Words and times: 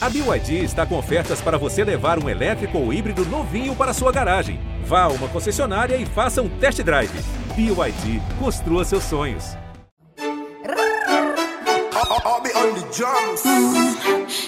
A 0.00 0.08
BYD 0.08 0.62
está 0.62 0.86
com 0.86 0.96
ofertas 0.96 1.40
para 1.40 1.58
você 1.58 1.82
levar 1.82 2.22
um 2.22 2.28
elétrico 2.28 2.78
ou 2.78 2.92
híbrido 2.92 3.24
novinho 3.26 3.74
para 3.74 3.92
sua 3.92 4.12
garagem. 4.12 4.60
Vá 4.84 5.02
a 5.02 5.08
uma 5.08 5.26
concessionária 5.26 5.96
e 5.96 6.06
faça 6.06 6.40
um 6.40 6.48
test 6.48 6.80
drive. 6.82 7.10
BYD, 7.56 8.22
construa 8.38 8.84
seus 8.84 9.02
sonhos. 9.02 9.56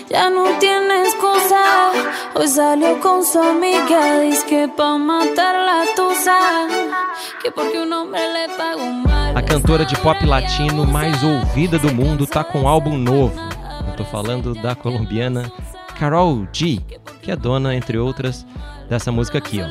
Ya 0.08 0.30
no 0.30 0.56
tiene 0.60 1.02
excusa. 1.02 1.64
Hoy 2.36 2.46
salió 2.46 3.00
con 3.00 3.24
su 3.24 3.40
amiga. 3.40 4.20
Dice 4.20 4.46
que 4.46 4.68
pa' 4.68 4.98
matar 4.98 5.56
la 5.56 5.84
tusa. 5.96 6.38
Que 7.42 7.50
porque 7.50 7.80
un 7.80 7.92
hombre 7.92 8.20
le 8.20 8.46
mal. 9.04 9.36
A 9.36 9.42
cantora 9.42 9.84
de 9.84 9.96
pop 9.98 10.24
latino 10.24 10.86
mais 10.86 11.24
ouvida 11.24 11.76
do 11.76 11.92
mundo 11.92 12.24
tá 12.24 12.44
com 12.44 12.60
um 12.60 12.68
álbum 12.68 12.96
novo. 12.96 13.59
Tô 14.00 14.06
falando 14.06 14.54
da 14.54 14.74
colombiana 14.74 15.52
Carol 15.98 16.48
G, 16.50 16.80
que 17.20 17.30
é 17.30 17.36
dona, 17.36 17.74
entre 17.74 17.98
outras, 17.98 18.46
dessa 18.88 19.12
música 19.12 19.36
aqui, 19.36 19.60
ó. 19.60 19.66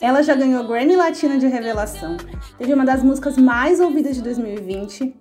Ela 0.00 0.22
já 0.22 0.34
ganhou 0.34 0.66
Grammy 0.66 0.96
Latino 0.96 1.38
de 1.38 1.46
Revelação, 1.46 2.16
teve 2.56 2.72
uma 2.72 2.86
das 2.86 3.02
músicas 3.02 3.36
mais 3.36 3.80
ouvidas 3.80 4.16
de 4.16 4.22
2020 4.22 5.14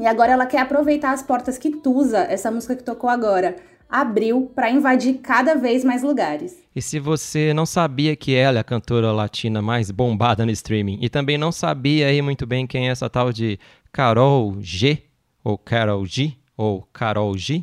e 0.00 0.04
agora 0.04 0.32
ela 0.32 0.46
quer 0.46 0.62
aproveitar 0.62 1.12
as 1.12 1.22
portas 1.22 1.56
que 1.56 1.70
Tusa, 1.70 2.18
essa 2.18 2.50
música 2.50 2.74
que 2.74 2.82
tocou 2.82 3.08
agora, 3.08 3.54
abriu 3.92 4.50
para 4.54 4.70
invadir 4.70 5.18
cada 5.18 5.54
vez 5.54 5.84
mais 5.84 6.02
lugares. 6.02 6.64
E 6.74 6.80
se 6.80 6.98
você 6.98 7.52
não 7.52 7.66
sabia 7.66 8.16
que 8.16 8.34
ela 8.34 8.56
é 8.56 8.60
a 8.60 8.64
cantora 8.64 9.12
latina 9.12 9.60
mais 9.60 9.90
bombada 9.90 10.46
no 10.46 10.50
streaming 10.50 10.98
e 11.02 11.10
também 11.10 11.36
não 11.36 11.52
sabia 11.52 12.06
aí 12.06 12.22
muito 12.22 12.46
bem 12.46 12.66
quem 12.66 12.88
é 12.88 12.90
essa 12.90 13.10
tal 13.10 13.30
de 13.30 13.58
Carol 13.92 14.56
G, 14.60 15.02
ou 15.44 15.58
Carol 15.58 16.06
G, 16.06 16.32
ou 16.56 16.88
Carol 16.90 17.36
G, 17.36 17.62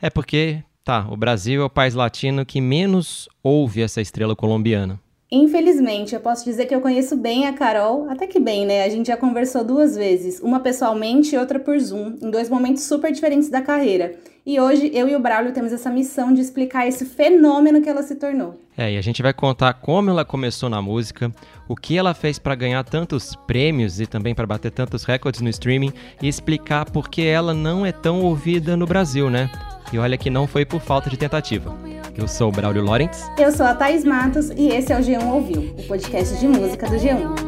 é 0.00 0.08
porque, 0.08 0.62
tá, 0.82 1.06
o 1.10 1.16
Brasil 1.16 1.60
é 1.60 1.64
o 1.66 1.70
país 1.70 1.92
latino 1.92 2.46
que 2.46 2.60
menos 2.60 3.28
ouve 3.42 3.82
essa 3.82 4.00
estrela 4.00 4.34
colombiana. 4.34 4.98
Infelizmente, 5.36 6.14
eu 6.14 6.20
posso 6.20 6.44
dizer 6.44 6.66
que 6.66 6.74
eu 6.74 6.80
conheço 6.80 7.16
bem 7.16 7.48
a 7.48 7.52
Carol, 7.52 8.08
até 8.08 8.24
que 8.24 8.38
bem, 8.38 8.64
né? 8.64 8.84
A 8.84 8.88
gente 8.88 9.08
já 9.08 9.16
conversou 9.16 9.64
duas 9.64 9.96
vezes, 9.96 10.40
uma 10.40 10.60
pessoalmente 10.60 11.34
e 11.34 11.38
outra 11.38 11.58
por 11.58 11.76
Zoom, 11.76 12.14
em 12.22 12.30
dois 12.30 12.48
momentos 12.48 12.84
super 12.84 13.10
diferentes 13.10 13.48
da 13.48 13.60
carreira. 13.60 14.14
E 14.46 14.60
hoje 14.60 14.92
eu 14.94 15.08
e 15.08 15.16
o 15.16 15.18
Braulio 15.18 15.52
temos 15.52 15.72
essa 15.72 15.90
missão 15.90 16.32
de 16.32 16.40
explicar 16.40 16.86
esse 16.86 17.04
fenômeno 17.04 17.82
que 17.82 17.88
ela 17.88 18.04
se 18.04 18.14
tornou. 18.14 18.60
É, 18.78 18.92
e 18.92 18.96
a 18.96 19.00
gente 19.00 19.22
vai 19.22 19.32
contar 19.32 19.74
como 19.74 20.08
ela 20.08 20.24
começou 20.24 20.68
na 20.68 20.80
música, 20.80 21.32
o 21.66 21.74
que 21.74 21.98
ela 21.98 22.14
fez 22.14 22.38
para 22.38 22.54
ganhar 22.54 22.84
tantos 22.84 23.34
prêmios 23.44 23.98
e 23.98 24.06
também 24.06 24.36
para 24.36 24.46
bater 24.46 24.70
tantos 24.70 25.02
recordes 25.02 25.40
no 25.40 25.48
streaming 25.48 25.92
e 26.22 26.28
explicar 26.28 26.88
por 26.88 27.08
que 27.08 27.26
ela 27.26 27.52
não 27.52 27.84
é 27.84 27.90
tão 27.90 28.22
ouvida 28.22 28.76
no 28.76 28.86
Brasil, 28.86 29.28
né? 29.28 29.50
E 29.92 29.98
olha 29.98 30.16
que 30.16 30.30
não 30.30 30.46
foi 30.46 30.64
por 30.64 30.80
falta 30.80 31.10
de 31.10 31.16
tentativa. 31.16 31.76
Eu 32.16 32.28
sou 32.28 32.48
o 32.48 32.52
Braulio 32.52 32.84
Lawrence. 32.84 33.24
Eu 33.36 33.50
sou 33.50 33.66
a 33.66 33.74
Thaís 33.74 34.04
Matos 34.04 34.50
e 34.50 34.68
esse 34.68 34.92
é 34.92 34.96
o 34.96 35.00
G1 35.00 35.24
Ouviu, 35.32 35.74
o 35.76 35.82
podcast 35.82 36.38
de 36.38 36.46
música 36.46 36.88
do 36.88 36.96
G1. 36.96 37.43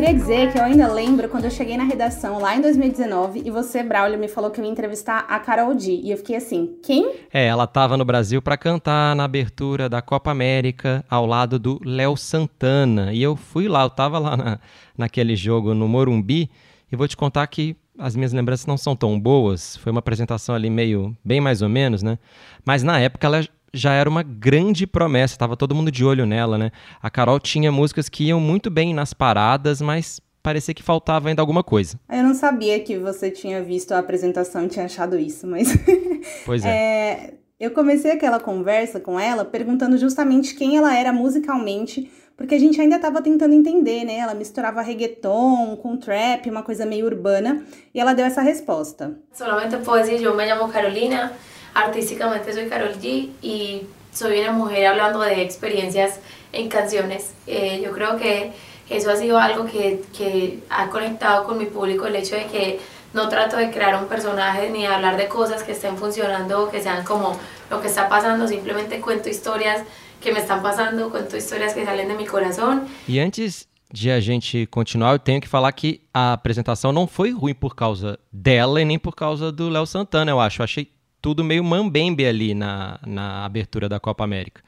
Queria 0.00 0.14
dizer 0.14 0.50
que 0.50 0.58
eu 0.58 0.64
ainda 0.64 0.90
lembro 0.90 1.28
quando 1.28 1.44
eu 1.44 1.50
cheguei 1.50 1.76
na 1.76 1.84
redação 1.84 2.38
lá 2.38 2.56
em 2.56 2.62
2019 2.62 3.42
e 3.44 3.50
você, 3.50 3.82
Braulio, 3.82 4.18
me 4.18 4.28
falou 4.28 4.50
que 4.50 4.58
eu 4.58 4.64
ia 4.64 4.70
entrevistar 4.70 5.26
a 5.28 5.38
Carol 5.38 5.74
D. 5.74 6.00
E 6.02 6.10
eu 6.10 6.16
fiquei 6.16 6.36
assim, 6.36 6.78
quem? 6.82 7.16
É, 7.30 7.46
ela 7.46 7.66
tava 7.66 7.98
no 7.98 8.04
Brasil 8.04 8.40
para 8.40 8.56
cantar 8.56 9.14
na 9.14 9.24
abertura 9.24 9.90
da 9.90 10.00
Copa 10.00 10.30
América 10.30 11.04
ao 11.10 11.26
lado 11.26 11.58
do 11.58 11.78
Léo 11.84 12.16
Santana. 12.16 13.12
E 13.12 13.22
eu 13.22 13.36
fui 13.36 13.68
lá, 13.68 13.82
eu 13.82 13.90
tava 13.90 14.18
lá 14.18 14.38
na, 14.38 14.58
naquele 14.96 15.36
jogo 15.36 15.74
no 15.74 15.86
Morumbi 15.86 16.50
e 16.90 16.96
vou 16.96 17.06
te 17.06 17.14
contar 17.14 17.46
que 17.48 17.76
as 17.98 18.16
minhas 18.16 18.32
lembranças 18.32 18.64
não 18.64 18.78
são 18.78 18.96
tão 18.96 19.20
boas. 19.20 19.76
Foi 19.76 19.92
uma 19.92 19.98
apresentação 19.98 20.54
ali 20.54 20.70
meio, 20.70 21.14
bem 21.22 21.42
mais 21.42 21.60
ou 21.60 21.68
menos, 21.68 22.02
né? 22.02 22.18
Mas 22.64 22.82
na 22.82 22.98
época 22.98 23.26
ela 23.26 23.46
já 23.72 23.92
era 23.92 24.08
uma 24.08 24.22
grande 24.22 24.86
promessa, 24.86 25.36
tava 25.36 25.56
todo 25.56 25.74
mundo 25.74 25.90
de 25.90 26.04
olho 26.04 26.26
nela, 26.26 26.58
né? 26.58 26.70
A 27.02 27.10
Carol 27.10 27.38
tinha 27.38 27.70
músicas 27.70 28.08
que 28.08 28.24
iam 28.24 28.40
muito 28.40 28.70
bem 28.70 28.92
nas 28.94 29.14
paradas, 29.14 29.80
mas 29.80 30.20
parecia 30.42 30.74
que 30.74 30.82
faltava 30.82 31.28
ainda 31.28 31.42
alguma 31.42 31.62
coisa. 31.62 31.98
Eu 32.08 32.22
não 32.22 32.34
sabia 32.34 32.80
que 32.80 32.98
você 32.98 33.30
tinha 33.30 33.62
visto 33.62 33.92
a 33.92 33.98
apresentação 33.98 34.64
e 34.64 34.68
tinha 34.68 34.84
achado 34.84 35.18
isso, 35.18 35.46
mas. 35.46 35.68
Pois 36.44 36.64
é. 36.64 36.68
É, 36.68 37.34
eu 37.58 37.70
comecei 37.70 38.10
aquela 38.10 38.38
conversa 38.38 39.00
com 39.00 39.18
ela 39.18 39.44
perguntando 39.44 39.96
justamente 39.96 40.54
quem 40.54 40.76
ela 40.76 40.94
era 40.94 41.12
musicalmente, 41.12 42.10
porque 42.36 42.54
a 42.54 42.58
gente 42.58 42.80
ainda 42.80 42.96
estava 42.96 43.20
tentando 43.20 43.54
entender, 43.54 44.04
né? 44.04 44.16
Ela 44.16 44.34
misturava 44.34 44.80
reggaeton 44.80 45.76
com 45.76 45.96
trap, 45.96 46.48
uma 46.48 46.62
coisa 46.62 46.86
meio 46.86 47.06
urbana, 47.06 47.64
e 47.94 48.00
ela 48.00 48.14
deu 48.14 48.24
essa 48.24 48.40
resposta. 48.40 49.18
Solamente 49.32 49.76
puedo 49.78 50.02
decir, 50.02 50.22
yo 50.22 50.34
me 50.34 50.46
llamo 50.46 50.72
Carolina, 50.72 51.32
artísticamente 51.74 52.52
soy 52.52 52.68
Carol 52.68 52.94
G 53.00 53.30
y 53.42 53.82
soy 54.12 54.40
una 54.40 54.52
mujer 54.52 54.86
hablando 54.86 55.20
de 55.20 55.42
experiencias 55.42 56.20
en 56.52 56.68
canciones. 56.68 57.32
Eh, 57.46 57.80
yo 57.84 57.92
creo 57.92 58.16
que 58.16 58.52
eso 58.88 59.10
ha 59.10 59.16
sido 59.16 59.38
algo 59.38 59.66
que, 59.66 60.02
que 60.16 60.60
ha 60.68 60.90
conectado 60.90 61.44
con 61.44 61.58
mi 61.58 61.66
público, 61.66 62.06
el 62.06 62.16
hecho 62.16 62.34
de 62.34 62.46
que 62.46 62.80
no 63.12 63.28
trato 63.28 63.56
de 63.56 63.70
crear 63.70 64.00
un 64.00 64.08
personaje 64.08 64.70
ni 64.70 64.86
hablar 64.86 65.16
de 65.16 65.28
cosas 65.28 65.62
que 65.62 65.72
estén 65.72 65.96
funcionando 65.96 66.64
o 66.64 66.70
que 66.70 66.80
sean 66.82 67.04
como 67.04 67.36
lo 67.70 67.80
que 67.80 67.88
está 67.88 68.08
pasando, 68.08 68.46
simplemente 68.46 69.00
cuento 69.00 69.28
historias 69.28 69.82
que 70.20 70.32
me 70.32 70.40
están 70.40 70.62
pasando, 70.62 71.10
cuento 71.10 71.36
historias 71.36 71.74
que 71.74 71.84
salen 71.84 72.08
de 72.08 72.14
mi 72.14 72.26
corazón 72.26 72.86
E 73.08 73.18
antes 73.20 73.68
de 73.92 74.10
a 74.10 74.20
gente 74.20 74.66
continuar, 74.66 75.12
eu 75.12 75.18
tenho 75.18 75.40
que 75.40 75.48
falar 75.48 75.72
que 75.72 76.02
a 76.14 76.34
apresentação 76.34 76.92
não 76.92 77.06
foi 77.06 77.32
ruim 77.32 77.54
por 77.54 77.74
causa 77.74 78.18
dela 78.32 78.80
e 78.80 78.84
nem 78.84 78.98
por 78.98 79.14
causa 79.14 79.50
do 79.50 79.68
Léo 79.68 79.86
Santana, 79.86 80.30
eu 80.30 80.38
acho. 80.38 80.60
Eu 80.60 80.64
achei 80.64 80.88
tudo 81.20 81.44
meio 81.44 81.62
mambembe 81.62 82.26
ali 82.26 82.54
na, 82.54 82.98
na 83.06 83.44
abertura 83.44 83.88
da 83.88 84.00
Copa 84.00 84.24
América. 84.24 84.62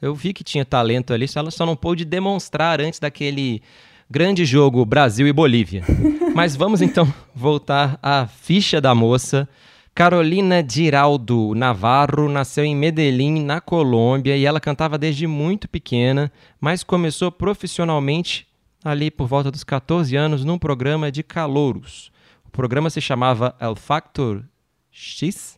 Eu 0.00 0.14
vi 0.14 0.32
que 0.32 0.44
tinha 0.44 0.64
talento 0.64 1.12
ali, 1.12 1.26
só 1.26 1.40
ela 1.40 1.50
só 1.50 1.64
não 1.64 1.74
pôde 1.74 2.04
demonstrar 2.04 2.80
antes 2.80 3.00
daquele 3.00 3.62
grande 4.10 4.44
jogo 4.44 4.84
Brasil 4.84 5.26
e 5.26 5.32
Bolívia. 5.32 5.82
Mas 6.34 6.54
vamos 6.54 6.82
então 6.82 7.12
voltar 7.34 7.98
à 8.02 8.26
ficha 8.26 8.80
da 8.80 8.94
moça. 8.94 9.48
Carolina 9.94 10.62
Giraldo 10.68 11.54
Navarro 11.54 12.28
nasceu 12.28 12.64
em 12.64 12.76
Medellín, 12.76 13.42
na 13.42 13.62
Colômbia, 13.62 14.36
e 14.36 14.44
ela 14.44 14.60
cantava 14.60 14.98
desde 14.98 15.26
muito 15.26 15.66
pequena, 15.66 16.30
mas 16.60 16.84
começou 16.84 17.32
profissionalmente 17.32 18.46
ali 18.84 19.10
por 19.10 19.26
volta 19.26 19.50
dos 19.50 19.64
14 19.64 20.14
anos 20.14 20.44
num 20.44 20.58
programa 20.58 21.10
de 21.10 21.22
calouros. 21.22 22.12
O 22.44 22.50
programa 22.50 22.90
se 22.90 23.00
chamava 23.00 23.56
El 23.58 23.74
Factor 23.74 24.44
X, 24.90 25.55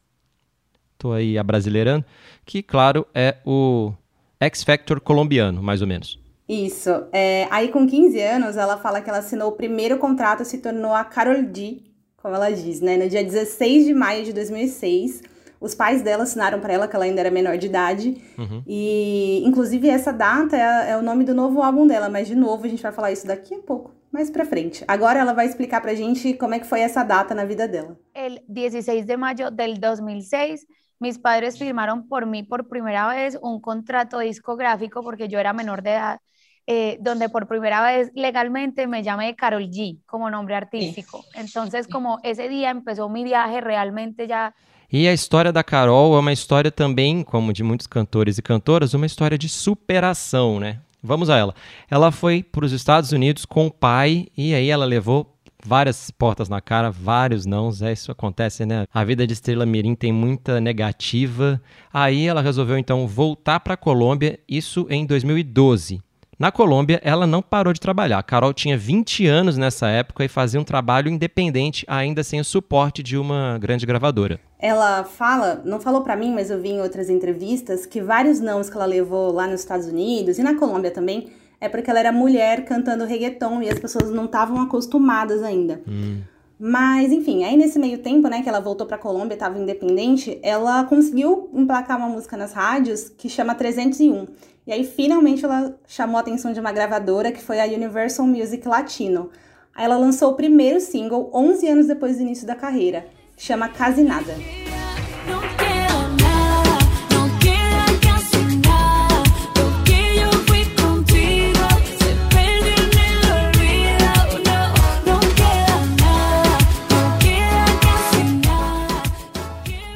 tô 0.98 1.12
aí 1.12 1.38
abrasileirando, 1.38 2.04
que 2.44 2.62
claro 2.62 3.06
é 3.14 3.36
o 3.46 3.92
X 4.40 4.62
Factor 4.62 5.00
colombiano, 5.00 5.62
mais 5.62 5.80
ou 5.80 5.86
menos. 5.86 6.18
Isso. 6.48 6.90
É, 7.12 7.46
aí, 7.50 7.68
com 7.68 7.86
15 7.86 8.20
anos, 8.20 8.56
ela 8.56 8.78
fala 8.78 9.02
que 9.02 9.10
ela 9.10 9.18
assinou 9.18 9.50
o 9.50 9.52
primeiro 9.52 9.98
contrato 9.98 10.42
e 10.42 10.46
se 10.46 10.58
tornou 10.58 10.94
a 10.94 11.04
Carol 11.04 11.42
D, 11.42 11.82
como 12.16 12.34
ela 12.34 12.50
diz, 12.50 12.80
né? 12.80 12.96
No 12.96 13.08
dia 13.08 13.22
16 13.22 13.84
de 13.84 13.94
maio 13.94 14.24
de 14.24 14.32
2006. 14.32 15.22
Os 15.60 15.74
pais 15.74 16.02
dela 16.02 16.22
assinaram 16.22 16.60
para 16.60 16.72
ela 16.72 16.86
que 16.86 16.94
ela 16.94 17.04
ainda 17.04 17.20
era 17.20 17.30
menor 17.30 17.58
de 17.58 17.66
idade. 17.66 18.22
E, 18.66 19.42
inclusive, 19.44 19.88
essa 19.88 20.12
data 20.12 20.56
é, 20.56 20.92
é 20.92 20.96
o 20.96 21.02
nome 21.02 21.24
do 21.24 21.34
novo 21.34 21.60
álbum 21.62 21.86
dela. 21.86 22.08
Mas, 22.08 22.28
de 22.28 22.34
novo, 22.34 22.64
a 22.64 22.68
gente 22.68 22.82
vai 22.82 22.92
falar 22.92 23.12
isso 23.12 23.26
daqui 23.26 23.54
a 23.54 23.58
pouco, 23.58 23.90
mais 24.10 24.30
pra 24.30 24.46
frente. 24.46 24.84
Agora 24.86 25.18
ela 25.18 25.32
vai 25.32 25.46
explicar 25.46 25.80
pra 25.80 25.94
gente 25.94 26.32
como 26.34 26.54
é 26.54 26.60
que 26.60 26.66
foi 26.66 26.80
essa 26.80 27.02
data 27.02 27.34
na 27.34 27.44
vida 27.44 27.66
dela. 27.66 27.98
El 28.14 28.38
16 28.48 29.04
de 29.04 29.16
mayo 29.16 29.50
del 29.50 29.78
2006, 29.78 30.64
mis 30.98 31.18
padres 31.18 31.58
firmaron 31.58 32.08
por 32.08 32.26
mí 32.26 32.42
por 32.42 32.68
primera 32.68 33.06
vez 33.08 33.38
un 33.40 33.60
contrato 33.60 34.18
discográfico 34.18 35.02
porque 35.02 35.28
yo 35.28 35.38
era 35.38 35.52
menor 35.52 35.82
de 35.82 35.90
edad, 35.90 36.20
eh, 36.66 36.98
donde 37.00 37.28
por 37.28 37.46
primera 37.46 37.82
vez 37.82 38.10
legalmente 38.14 38.86
me 38.86 39.02
llamé 39.02 39.34
Carol 39.36 39.70
G 39.70 39.98
como 40.06 40.30
nombre 40.30 40.54
artístico. 40.54 41.24
Entonces, 41.34 41.88
como 41.88 42.18
ese 42.22 42.48
día 42.48 42.70
empezó 42.70 43.08
mi 43.08 43.24
viaje 43.24 43.60
realmente 43.60 44.26
ya 44.26 44.54
E 44.90 45.06
a 45.06 45.12
história 45.12 45.52
da 45.52 45.62
Carol 45.62 46.16
é 46.16 46.18
uma 46.18 46.32
história 46.32 46.70
também, 46.70 47.22
como 47.22 47.52
de 47.52 47.62
muitos 47.62 47.86
cantores 47.86 48.38
e 48.38 48.42
cantoras, 48.42 48.94
uma 48.94 49.04
história 49.04 49.36
de 49.36 49.46
superação, 49.46 50.58
né? 50.58 50.80
Vamos 51.02 51.28
a 51.28 51.36
ela. 51.36 51.54
Ela 51.90 52.10
foi 52.10 52.42
para 52.42 52.64
os 52.64 52.72
Estados 52.72 53.12
Unidos 53.12 53.44
com 53.44 53.66
o 53.66 53.70
pai 53.70 54.28
e 54.36 54.54
aí 54.54 54.70
ela 54.70 54.86
levou 54.86 55.37
várias 55.64 56.10
portas 56.10 56.48
na 56.48 56.60
cara, 56.60 56.90
vários 56.90 57.46
nãos. 57.46 57.82
É, 57.82 57.92
isso 57.92 58.10
acontece, 58.10 58.64
né? 58.64 58.86
A 58.92 59.04
vida 59.04 59.26
de 59.26 59.32
Estrela 59.32 59.66
Mirim 59.66 59.94
tem 59.94 60.12
muita 60.12 60.60
negativa. 60.60 61.60
Aí 61.92 62.26
ela 62.26 62.42
resolveu 62.42 62.78
então 62.78 63.06
voltar 63.06 63.60
para 63.60 63.74
a 63.74 63.76
Colômbia, 63.76 64.38
isso 64.48 64.86
em 64.90 65.06
2012. 65.06 66.00
Na 66.38 66.52
Colômbia, 66.52 67.00
ela 67.02 67.26
não 67.26 67.42
parou 67.42 67.72
de 67.72 67.80
trabalhar. 67.80 68.18
A 68.18 68.22
Carol 68.22 68.54
tinha 68.54 68.78
20 68.78 69.26
anos 69.26 69.58
nessa 69.58 69.88
época 69.88 70.24
e 70.24 70.28
fazia 70.28 70.60
um 70.60 70.64
trabalho 70.64 71.10
independente, 71.10 71.84
ainda 71.88 72.22
sem 72.22 72.38
o 72.38 72.44
suporte 72.44 73.02
de 73.02 73.18
uma 73.18 73.58
grande 73.58 73.84
gravadora. 73.84 74.38
Ela 74.56 75.02
fala, 75.02 75.60
não 75.64 75.80
falou 75.80 76.02
para 76.02 76.16
mim, 76.16 76.32
mas 76.32 76.48
eu 76.48 76.60
vi 76.60 76.68
em 76.68 76.80
outras 76.80 77.10
entrevistas, 77.10 77.84
que 77.84 78.00
vários 78.00 78.38
nãos 78.38 78.70
que 78.70 78.76
ela 78.76 78.86
levou 78.86 79.32
lá 79.32 79.48
nos 79.48 79.58
Estados 79.58 79.88
Unidos 79.88 80.38
e 80.38 80.42
na 80.44 80.54
Colômbia 80.54 80.92
também, 80.92 81.32
é 81.60 81.68
porque 81.68 81.90
ela 81.90 82.00
era 82.00 82.12
mulher 82.12 82.64
cantando 82.64 83.04
reggaeton 83.04 83.62
e 83.62 83.68
as 83.68 83.78
pessoas 83.78 84.10
não 84.10 84.26
estavam 84.26 84.60
acostumadas 84.60 85.42
ainda. 85.42 85.82
Hum. 85.86 86.20
Mas, 86.58 87.12
enfim, 87.12 87.44
aí 87.44 87.56
nesse 87.56 87.78
meio 87.78 87.98
tempo, 87.98 88.28
né, 88.28 88.42
que 88.42 88.48
ela 88.48 88.60
voltou 88.60 88.86
pra 88.86 88.98
Colômbia, 88.98 89.34
estava 89.34 89.58
independente, 89.58 90.40
ela 90.42 90.84
conseguiu 90.84 91.48
emplacar 91.52 91.96
uma 91.96 92.08
música 92.08 92.36
nas 92.36 92.52
rádios 92.52 93.08
que 93.08 93.28
chama 93.28 93.54
301. 93.54 94.26
E 94.66 94.72
aí, 94.72 94.84
finalmente, 94.84 95.44
ela 95.44 95.74
chamou 95.86 96.16
a 96.16 96.20
atenção 96.20 96.52
de 96.52 96.58
uma 96.58 96.72
gravadora, 96.72 97.30
que 97.30 97.40
foi 97.40 97.60
a 97.60 97.64
Universal 97.64 98.26
Music 98.26 98.66
Latino. 98.66 99.30
Aí 99.74 99.84
ela 99.84 99.96
lançou 99.96 100.32
o 100.32 100.34
primeiro 100.34 100.80
single 100.80 101.30
11 101.32 101.68
anos 101.68 101.86
depois 101.86 102.16
do 102.16 102.22
início 102.22 102.46
da 102.46 102.56
carreira, 102.56 103.06
que 103.36 103.42
chama 103.44 103.68
Quase 103.68 104.02
Nada. 104.02 104.34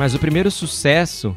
Mas 0.03 0.17
o 0.17 0.19
primeiro 0.19 0.51
sucesso 0.51 1.33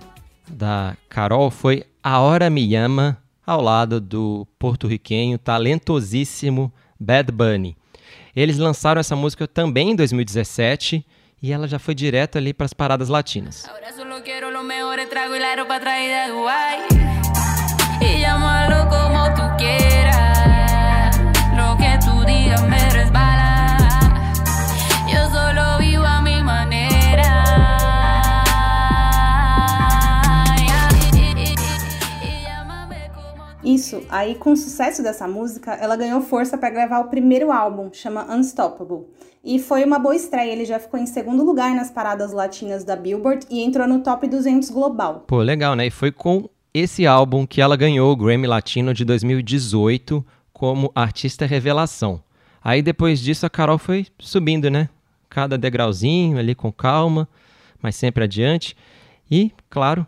da 0.48 0.98
Carol 1.08 1.52
foi 1.52 1.84
A 2.04 2.20
Hora 2.20 2.50
Me 2.50 2.66
Llama, 2.66 3.16
ao 3.46 3.62
lado 3.62 4.02
do 4.02 4.48
porto-riquenho 4.58 5.38
talentosíssimo 5.38 6.74
Bad 7.00 7.32
Bunny. 7.32 7.78
Eles 8.36 8.58
lançaram 8.58 9.00
essa 9.00 9.16
música 9.16 9.48
também 9.48 9.92
em 9.92 9.96
2017 9.96 11.06
e 11.44 11.54
ela 11.54 11.68
já 11.68 11.78
foi 11.78 11.94
direto 11.94 12.40
ali 12.40 12.56
para 12.56 12.66
as 12.66 12.74
paradas 12.74 13.08
latinas. 13.08 13.68
Isso, 33.66 34.04
aí 34.10 34.36
com 34.36 34.52
o 34.52 34.58
sucesso 34.58 35.02
dessa 35.02 35.28
música, 35.28 35.74
ela 35.74 35.96
ganhou 35.96 36.22
força 36.22 36.56
para 36.56 36.70
gravar 36.70 37.00
o 37.00 37.10
primeiro 37.10 37.52
álbum, 37.52 37.90
chama 37.92 38.32
Unstoppable. 38.32 39.08
E 39.44 39.58
foi 39.58 39.84
uma 39.84 39.98
boa 39.98 40.16
estreia, 40.16 40.52
ele 40.52 40.66
já 40.66 40.80
ficou 40.80 41.00
em 41.00 41.08
segundo 41.08 41.44
lugar 41.44 41.74
nas 41.74 41.90
paradas 41.90 42.32
latinas 42.32 42.84
da 42.84 42.96
Billboard 42.96 43.48
e 43.50 43.64
entrou 43.64 43.88
no 43.88 44.02
top 44.02 44.28
200 44.28 44.70
global. 44.70 45.24
Pô, 45.26 45.40
legal, 45.40 45.76
né? 45.76 45.88
E 45.88 45.92
foi 45.92 46.12
com 46.12 46.48
esse 46.72 47.08
álbum 47.08 47.46
que 47.46 47.60
ela 47.60 47.76
ganhou 47.76 48.12
o 48.12 48.16
Grammy 48.16 48.46
Latino 48.46 48.94
de 48.94 49.04
2018 49.04 50.24
como 50.54 50.92
artista 50.94 51.48
revelação. 51.48 52.22
Aí 52.64 52.84
depois 52.84 53.20
disso 53.20 53.48
a 53.48 53.50
Carol 53.50 53.80
foi 53.80 54.06
subindo, 54.20 54.70
né? 54.70 54.90
Cada 55.28 55.58
degrauzinho 55.58 56.38
ali 56.38 56.54
com 56.54 56.72
calma, 56.72 57.28
mas 57.82 57.96
sempre 57.96 58.26
adiante. 58.26 58.76
E, 59.30 59.52
claro, 59.72 60.06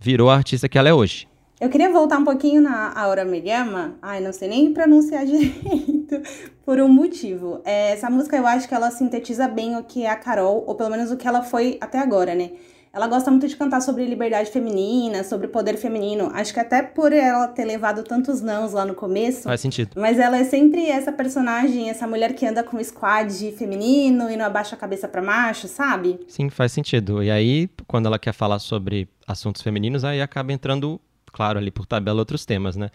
virou 0.00 0.30
a 0.30 0.36
artista 0.36 0.68
que 0.68 0.78
ela 0.78 0.88
é 0.88 0.94
hoje. 0.94 1.28
Eu 1.64 1.70
queria 1.70 1.90
voltar 1.90 2.18
um 2.18 2.24
pouquinho 2.24 2.60
na 2.60 2.92
Aura 2.94 3.24
Miyama. 3.24 3.94
Ai, 4.02 4.20
não 4.20 4.34
sei 4.34 4.48
nem 4.48 4.74
pronunciar 4.74 5.24
direito, 5.24 6.20
por 6.62 6.78
um 6.78 6.88
motivo. 6.88 7.62
É, 7.64 7.92
essa 7.92 8.10
música 8.10 8.36
eu 8.36 8.46
acho 8.46 8.68
que 8.68 8.74
ela 8.74 8.90
sintetiza 8.90 9.48
bem 9.48 9.74
o 9.74 9.82
que 9.82 10.04
é 10.04 10.10
a 10.10 10.14
Carol, 10.14 10.62
ou 10.66 10.74
pelo 10.74 10.90
menos 10.90 11.10
o 11.10 11.16
que 11.16 11.26
ela 11.26 11.42
foi 11.42 11.78
até 11.80 11.98
agora, 11.98 12.34
né? 12.34 12.50
Ela 12.92 13.06
gosta 13.08 13.30
muito 13.30 13.48
de 13.48 13.56
cantar 13.56 13.80
sobre 13.80 14.04
liberdade 14.04 14.50
feminina, 14.50 15.24
sobre 15.24 15.48
poder 15.48 15.78
feminino. 15.78 16.30
Acho 16.34 16.52
que 16.52 16.60
até 16.60 16.82
por 16.82 17.14
ela 17.14 17.48
ter 17.48 17.64
levado 17.64 18.02
tantos 18.02 18.42
nãos 18.42 18.74
lá 18.74 18.84
no 18.84 18.94
começo. 18.94 19.44
Faz 19.44 19.62
sentido. 19.62 19.92
Mas 19.96 20.18
ela 20.18 20.36
é 20.36 20.44
sempre 20.44 20.90
essa 20.90 21.10
personagem, 21.10 21.88
essa 21.88 22.06
mulher 22.06 22.34
que 22.34 22.44
anda 22.44 22.62
com 22.62 22.76
um 22.76 22.84
squad 22.84 23.52
feminino 23.52 24.30
e 24.30 24.36
não 24.36 24.44
abaixa 24.44 24.76
a 24.76 24.78
cabeça 24.78 25.08
para 25.08 25.22
macho, 25.22 25.66
sabe? 25.66 26.20
Sim, 26.28 26.50
faz 26.50 26.72
sentido. 26.72 27.22
E 27.22 27.30
aí, 27.30 27.70
quando 27.86 28.04
ela 28.04 28.18
quer 28.18 28.34
falar 28.34 28.58
sobre 28.58 29.08
assuntos 29.26 29.62
femininos, 29.62 30.04
aí 30.04 30.20
acaba 30.20 30.52
entrando 30.52 31.00
claro, 31.34 31.58
ali 31.58 31.70
por 31.70 31.84
tabela 31.84 32.20
outros 32.20 32.46
temas, 32.46 32.76
né? 32.76 32.90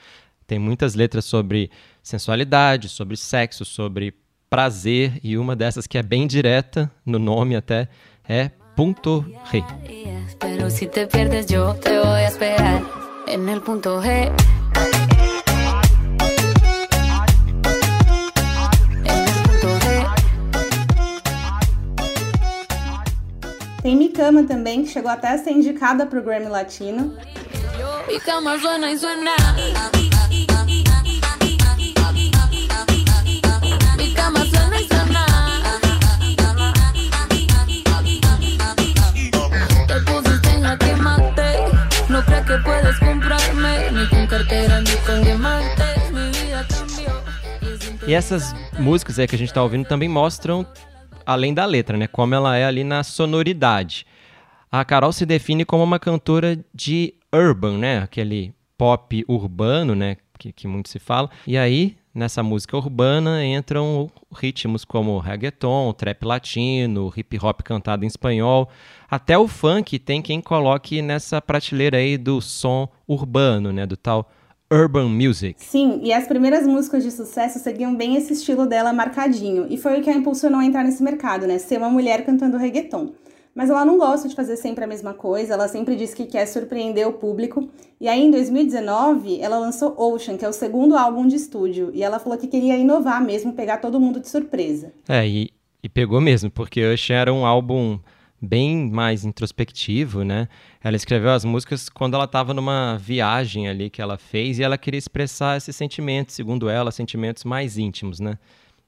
Tem 0.47 0.57
muitas 0.57 0.95
letras 0.95 1.25
sobre 1.25 1.69
sensualidade, 2.01 2.87
sobre 2.87 3.17
sexo, 3.17 3.65
sobre 3.65 4.15
prazer, 4.49 5.19
e 5.21 5.37
uma 5.37 5.55
dessas 5.55 5.85
que 5.85 5.97
é 5.97 6.01
bem 6.01 6.25
direta, 6.25 6.89
no 7.05 7.19
nome 7.19 7.55
até, 7.55 7.89
é 8.27 8.49
Punto 8.75 9.25
G. 9.51 9.61
Pero 10.39 10.69
si 10.69 10.87
te 10.87 11.05
pierdes 11.05 11.47
yo 11.47 11.75
te 11.75 11.99
voy 11.99 12.21
a 12.21 12.27
esperar 12.29 12.81
en 13.27 13.49
el 13.49 13.61
punto 13.61 14.01
G. 14.01 14.31
Tem 23.81 23.95
Mikama 23.95 24.43
também, 24.43 24.83
que 24.83 24.89
chegou 24.89 25.09
até 25.09 25.29
a 25.29 25.37
ser 25.37 25.51
indicada 25.51 26.05
para 26.05 26.19
o 26.19 26.21
Grammy 26.21 26.47
Latino. 26.47 27.13
Mi 28.09 28.19
cama 28.19 28.59
suena 28.59 28.91
y 28.91 28.97
suena. 28.97 29.35
Cama 34.15 34.45
suena 34.49 34.79
suena. 34.89 35.25
Te 39.87 40.03
que. 42.45 42.89
E 48.07 48.13
essas 48.15 48.55
músicas 48.79 49.19
aí 49.19 49.27
que 49.27 49.35
a 49.35 49.37
gente 49.37 49.53
tá 49.53 49.61
ouvindo 49.61 49.85
também 49.85 50.09
mostram 50.09 50.65
além 51.23 51.53
da 51.53 51.63
letra, 51.63 51.95
né? 51.95 52.07
Como 52.07 52.33
ela 52.33 52.57
é 52.57 52.65
ali 52.65 52.83
na 52.83 53.03
sonoridade. 53.03 54.07
A 54.71 54.85
Carol 54.85 55.11
se 55.11 55.25
define 55.25 55.65
como 55.65 55.83
uma 55.83 55.97
cantora 55.97 56.63
de 56.73 57.15
urban, 57.33 57.79
né? 57.79 57.99
Aquele 57.99 58.53
pop 58.77 59.25
urbano, 59.27 59.95
né? 59.95 60.17
Que, 60.37 60.51
que 60.53 60.67
muito 60.67 60.89
se 60.89 60.99
fala. 60.99 61.29
E 61.47 61.57
aí, 61.57 61.97
nessa 62.13 62.43
música 62.43 62.77
urbana, 62.77 63.43
entram 63.43 64.11
ritmos 64.31 64.85
como 64.85 65.17
reggaeton, 65.17 65.91
trap 65.93 66.23
latino, 66.23 67.11
hip 67.17 67.37
hop 67.41 67.61
cantado 67.63 68.05
em 68.05 68.07
espanhol. 68.07 68.69
Até 69.09 69.35
o 69.37 69.47
funk 69.47 69.97
tem 69.97 70.21
quem 70.21 70.39
coloque 70.39 71.01
nessa 71.01 71.41
prateleira 71.41 71.97
aí 71.97 72.15
do 72.15 72.39
som 72.39 72.87
urbano, 73.07 73.73
né? 73.73 73.87
Do 73.87 73.97
tal 73.97 74.29
urban 74.71 75.09
music. 75.09 75.55
Sim, 75.63 75.99
e 76.03 76.13
as 76.13 76.27
primeiras 76.27 76.67
músicas 76.67 77.03
de 77.03 77.09
sucesso 77.09 77.57
seguiam 77.57 77.95
bem 77.95 78.15
esse 78.15 78.33
estilo 78.33 78.67
dela 78.67 78.93
marcadinho. 78.93 79.65
E 79.67 79.77
foi 79.77 79.99
o 79.99 80.03
que 80.03 80.11
a 80.11 80.13
impulsionou 80.13 80.59
a 80.59 80.65
entrar 80.65 80.83
nesse 80.83 81.01
mercado, 81.01 81.47
né? 81.47 81.57
Ser 81.57 81.79
uma 81.79 81.89
mulher 81.89 82.23
cantando 82.23 82.55
reggaeton. 82.55 83.13
Mas 83.53 83.69
ela 83.69 83.83
não 83.83 83.97
gosta 83.97 84.27
de 84.27 84.35
fazer 84.35 84.55
sempre 84.55 84.83
a 84.83 84.87
mesma 84.87 85.13
coisa, 85.13 85.53
ela 85.53 85.67
sempre 85.67 85.95
diz 85.95 86.13
que 86.13 86.25
quer 86.25 86.45
surpreender 86.45 87.07
o 87.07 87.13
público. 87.13 87.67
E 87.99 88.07
aí, 88.07 88.21
em 88.21 88.31
2019, 88.31 89.41
ela 89.41 89.57
lançou 89.57 89.95
Ocean, 89.97 90.37
que 90.37 90.45
é 90.45 90.49
o 90.49 90.53
segundo 90.53 90.95
álbum 90.95 91.27
de 91.27 91.35
estúdio. 91.35 91.91
E 91.93 92.03
ela 92.03 92.19
falou 92.19 92.37
que 92.37 92.47
queria 92.47 92.77
inovar 92.77 93.23
mesmo, 93.23 93.53
pegar 93.53 93.77
todo 93.77 93.99
mundo 93.99 94.19
de 94.19 94.29
surpresa. 94.29 94.93
É, 95.07 95.27
e, 95.27 95.49
e 95.83 95.89
pegou 95.89 96.21
mesmo, 96.21 96.49
porque 96.49 96.85
Ocean 96.85 97.17
era 97.17 97.33
um 97.33 97.45
álbum 97.45 97.99
bem 98.41 98.89
mais 98.89 99.25
introspectivo, 99.25 100.23
né? 100.23 100.47
Ela 100.81 100.95
escreveu 100.95 101.31
as 101.31 101.43
músicas 101.43 101.89
quando 101.89 102.13
ela 102.13 102.23
estava 102.23 102.53
numa 102.53 102.97
viagem 102.97 103.67
ali 103.67 103.89
que 103.89 104.01
ela 104.01 104.17
fez 104.17 104.59
e 104.59 104.63
ela 104.63 104.77
queria 104.77 104.97
expressar 104.97 105.57
esses 105.57 105.75
sentimentos, 105.75 106.35
segundo 106.35 106.69
ela, 106.69 106.91
sentimentos 106.91 107.43
mais 107.43 107.77
íntimos, 107.77 108.19
né? 108.19 108.37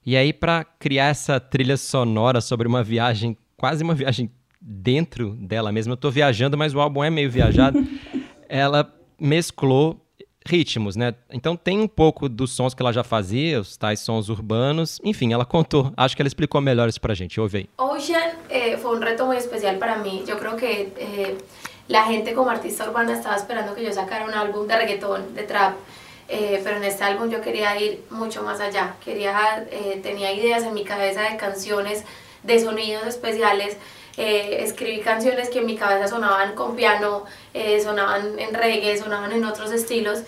E 0.04 0.16
aí 0.16 0.32
para 0.32 0.64
criar 0.64 1.08
essa 1.08 1.38
trilha 1.38 1.76
sonora 1.76 2.40
sobre 2.40 2.66
uma 2.66 2.82
viagem, 2.82 3.36
quase 3.56 3.84
uma 3.84 3.94
viagem 3.94 4.30
dentro 4.62 5.34
dela 5.34 5.72
mesma. 5.72 5.94
Eu 5.94 5.96
tô 5.96 6.10
viajando, 6.10 6.56
mas 6.56 6.74
o 6.74 6.80
álbum 6.80 7.02
é 7.02 7.10
meio 7.10 7.30
viajado. 7.30 7.84
ela 8.48 8.94
mesclou 9.18 10.00
ritmos, 10.46 10.96
né? 10.96 11.14
Então 11.30 11.56
tem 11.56 11.80
um 11.80 11.88
pouco 11.88 12.28
dos 12.28 12.52
sons 12.52 12.74
que 12.74 12.82
ela 12.82 12.92
já 12.92 13.04
fazia, 13.04 13.60
os 13.60 13.76
tais 13.76 14.00
sons 14.00 14.28
urbanos. 14.28 15.00
Enfim, 15.04 15.32
ela 15.32 15.44
contou. 15.44 15.92
Acho 15.96 16.14
que 16.16 16.22
ela 16.22 16.28
explicou 16.28 16.60
melhor 16.60 16.88
isso 16.88 17.00
pra 17.00 17.14
gente. 17.14 17.40
Ouve 17.40 17.58
aí. 17.58 17.68
Ocean 17.78 18.32
eh, 18.48 18.76
foi 18.76 18.96
um 18.96 19.00
reto 19.00 19.24
muito 19.26 19.40
especial 19.40 19.76
para 19.76 19.98
mim. 19.98 20.24
Eu 20.26 20.36
creio 20.36 20.56
que 20.56 20.92
eh, 20.96 21.36
la 21.88 22.04
gente 22.06 22.32
como 22.32 22.50
artista 22.50 22.84
urbana 22.84 23.12
estaba 23.12 23.36
esperando 23.36 23.74
que 23.74 23.84
yo 23.84 23.92
sacara 23.92 24.24
un 24.24 24.34
álbum 24.34 24.66
de 24.66 24.76
reggaetón, 24.76 25.34
de 25.34 25.42
trap. 25.44 25.74
Eh, 26.28 26.60
pero 26.64 26.76
en 26.78 26.84
este 26.84 27.04
álbum 27.04 27.28
yo 27.28 27.40
quería 27.40 27.78
ir 27.78 28.04
mucho 28.10 28.42
más 28.42 28.60
allá. 28.60 28.96
Quería, 29.04 29.66
eh, 29.70 30.00
tenía 30.02 30.32
ideas 30.32 30.62
en 30.64 30.72
mi 30.72 30.84
cabeza 30.84 31.22
de 31.22 31.36
canciones, 31.36 32.04
de 32.42 32.58
sonidos 32.58 33.06
especiales. 33.06 33.76
Eh, 34.16 34.62
escribí 34.62 35.00
canciones 35.00 35.48
que 35.48 35.60
en 35.60 35.66
mi 35.66 35.76
cabeza 35.76 36.08
sonaban 36.08 36.54
con 36.54 36.76
piano, 36.76 37.24
eh, 37.54 37.80
sonaban 37.80 38.38
en 38.38 38.54
reggae, 38.54 38.96
sonaban 38.98 39.32
en 39.32 39.44
otros 39.44 39.72
estilos. 39.72 40.22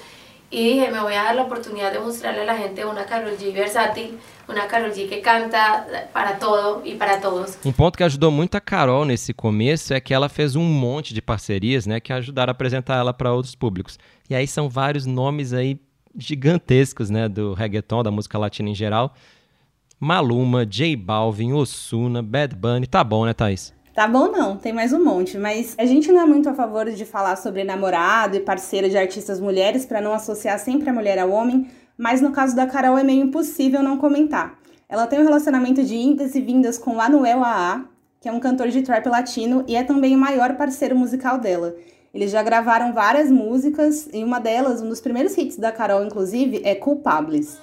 y 0.55 0.75
dije, 0.75 0.91
me 0.91 1.01
voy 1.01 1.15
a 1.15 1.25
dar 1.25 1.35
la 1.35 1.43
oportunidad 1.43 1.93
de 1.93 1.99
mostrarle 1.99 2.43
a 2.43 2.45
la 2.45 2.57
gente 2.57 2.85
una 2.85 3.05
Carol 3.05 3.37
G 3.37 3.53
versátil, 3.53 4.19
una 4.49 4.69
Carol 4.69 4.93
G 4.93 5.09
que 5.09 5.21
canta 5.21 6.09
para 6.13 6.39
todo 6.39 6.83
e 6.85 6.95
para 6.95 7.21
todos. 7.21 7.59
Um 7.65 7.73
ponto 7.73 7.99
que 7.99 8.05
ajudou 8.05 8.31
muito 8.31 8.55
a 8.55 8.61
Carol 8.61 9.05
nesse 9.05 9.35
começo 9.35 9.93
é 9.93 10.01
que 10.01 10.15
ela 10.15 10.29
fez 10.29 10.55
um 10.55 10.63
monte 10.63 11.13
de 11.13 11.21
parcerias, 11.21 11.87
né, 11.87 11.99
que 11.99 12.13
ajudaram 12.13 12.51
a 12.51 12.53
apresentar 12.53 12.99
ela 12.99 13.13
para 13.13 13.33
outros 13.33 13.57
públicos. 13.57 13.99
E 14.31 14.35
aí 14.35 14.47
são 14.47 14.69
vários 14.69 15.07
nomes 15.07 15.53
aí 15.53 15.77
gigantescos, 16.17 17.11
né, 17.11 17.29
do 17.29 17.53
reggaeton, 17.53 18.05
da 18.05 18.13
música 18.13 18.39
latina 18.39 18.69
em 18.69 18.75
geral. 18.77 19.13
Maluma, 19.99 20.67
J 20.67 20.97
Balvin, 20.97 21.53
Osuna, 21.53 22.23
Bad 22.23 22.55
Bunny, 22.57 22.87
tá 22.87 23.03
bom, 23.03 23.25
né, 23.25 23.33
Thaís? 23.33 23.73
Tá 23.95 24.09
bom 24.09 24.29
não, 24.29 24.57
tem 24.57 24.73
mais 24.73 24.93
um 24.93 25.03
monte, 25.03 25.39
mas 25.39 25.75
a 25.79 25.87
gente 25.87 26.11
não 26.11 26.21
é 26.21 26.27
muito 26.27 26.49
a 26.49 26.55
favor 26.55 26.91
de 26.91 27.05
falar 27.05 27.37
sobre 27.37 27.63
namorado 27.63 28.37
e 28.37 28.41
parceira 28.41 28.91
de 28.91 28.99
artistas 28.99 29.39
mulheres 29.39 29.87
para 29.87 30.01
não 30.01 30.13
associar 30.13 30.59
sempre 30.59 30.91
a 30.91 30.93
mulher 30.93 31.17
ao 31.19 31.31
homem, 31.31 31.69
mas 31.97 32.21
no 32.21 32.33
caso 32.33 32.57
da 32.57 32.67
Carol 32.67 32.99
é 32.99 33.05
meio 33.05 33.23
impossível 33.23 33.85
não 33.85 33.97
comentar. 33.97 34.59
Ela 34.89 35.07
tem 35.07 35.21
um 35.21 35.25
relacionamento 35.25 35.85
de 35.85 35.95
indas 35.95 36.35
e 36.35 36.41
vindas 36.41 36.77
com 36.77 36.97
Lanuel 36.97 37.45
AA, 37.45 37.85
que 38.21 38.29
é 38.29 38.33
um 38.33 38.41
cantor 38.41 38.69
de 38.69 38.83
trap 38.83 39.07
latino 39.07 39.65
e 39.69 39.77
é 39.77 39.85
também 39.85 40.17
o 40.17 40.19
maior 40.19 40.57
parceiro 40.57 40.97
musical 40.97 41.39
dela. 41.39 41.75
Eles 42.13 42.33
já 42.33 42.43
gravaram 42.43 42.93
várias 42.93 43.31
músicas 43.31 44.09
e 44.13 44.25
uma 44.25 44.41
delas, 44.41 44.83
um 44.83 44.89
dos 44.89 45.01
primeiros 45.01 45.37
hits 45.39 45.57
da 45.57 45.71
Carol, 45.71 46.05
inclusive, 46.05 46.61
é 46.65 46.75
Culpables. 46.75 47.59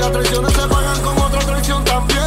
Las 0.00 0.12
traiciones 0.12 0.52
se 0.52 0.66
pagan 0.66 1.00
con 1.02 1.18
otra 1.18 1.40
traición 1.40 1.84
también. 1.84 2.20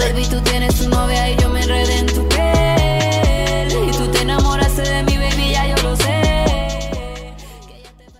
Baby, 0.00 0.26
tú 0.28 0.40
tienes 0.42 0.74
tu 0.78 0.88
novia 0.88 1.30
y 1.30 1.36
yo 1.36 1.48
me 1.48 1.62
enredé 1.62 1.98
en 1.98 2.06
tu 2.06 2.28
piel. 2.28 3.88
Y 3.88 3.90
tú 3.92 4.06
te 4.08 4.22
enamoraste 4.22 4.82
de 4.82 5.02
mi 5.04 5.16
baby, 5.16 5.50
ya 5.52 5.66
yo 5.66 5.82
lo 5.82 5.96
sé. 5.96 7.34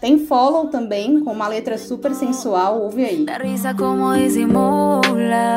Tem 0.01 0.27
Follow 0.27 0.69
também, 0.69 1.23
com 1.23 1.33
uma 1.33 1.47
letra 1.47 1.79
super 1.79 2.15
sensual, 2.15 2.81
ouve 2.81 3.05
aí. 3.05 3.25
Da 3.25 3.37
risa 3.37 3.75
como 3.75 4.15
disimula. 4.15 5.55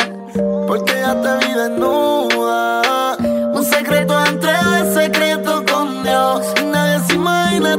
Porque 0.67 0.93
ya 0.93 1.15
te 1.15 1.45
vi 1.45 1.53
desnuda. 1.53 3.17
Un 3.55 3.63
secreto 3.63 4.13
entre 4.25 4.53
secreto 4.93 5.63
con 5.71 6.03
Dios. 6.03 6.45
Y 6.61 6.65
nadie 6.65 6.99
se 7.07 7.13
imagina 7.13 7.74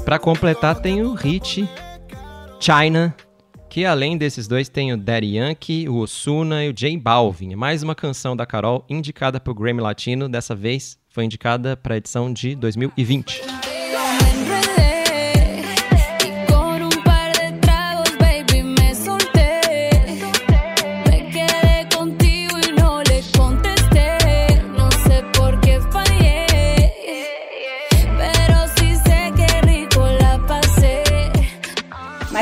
pero 0.00 0.04
para 0.04 0.18
completar, 0.18 0.80
tem 0.80 1.02
o 1.02 1.14
hit 1.14 1.68
China, 2.58 3.14
que 3.68 3.84
além 3.84 4.18
desses 4.18 4.48
dois 4.48 4.68
tem 4.68 4.92
o 4.92 4.96
Daddy 4.96 5.36
Yankee, 5.36 5.88
o 5.88 5.98
Osuna 5.98 6.64
e 6.64 6.68
o 6.68 6.72
J 6.72 6.98
Balvin. 6.98 7.54
Mais 7.54 7.84
uma 7.84 7.94
canção 7.94 8.34
da 8.34 8.44
Carol 8.44 8.84
indicada 8.88 9.38
para 9.38 9.52
o 9.52 9.54
Grammy 9.54 9.80
Latino, 9.80 10.28
dessa 10.28 10.54
vez 10.54 10.98
foi 11.08 11.24
indicada 11.24 11.76
para 11.76 11.96
edição 11.96 12.32
de 12.32 12.56
2020. 12.56 13.69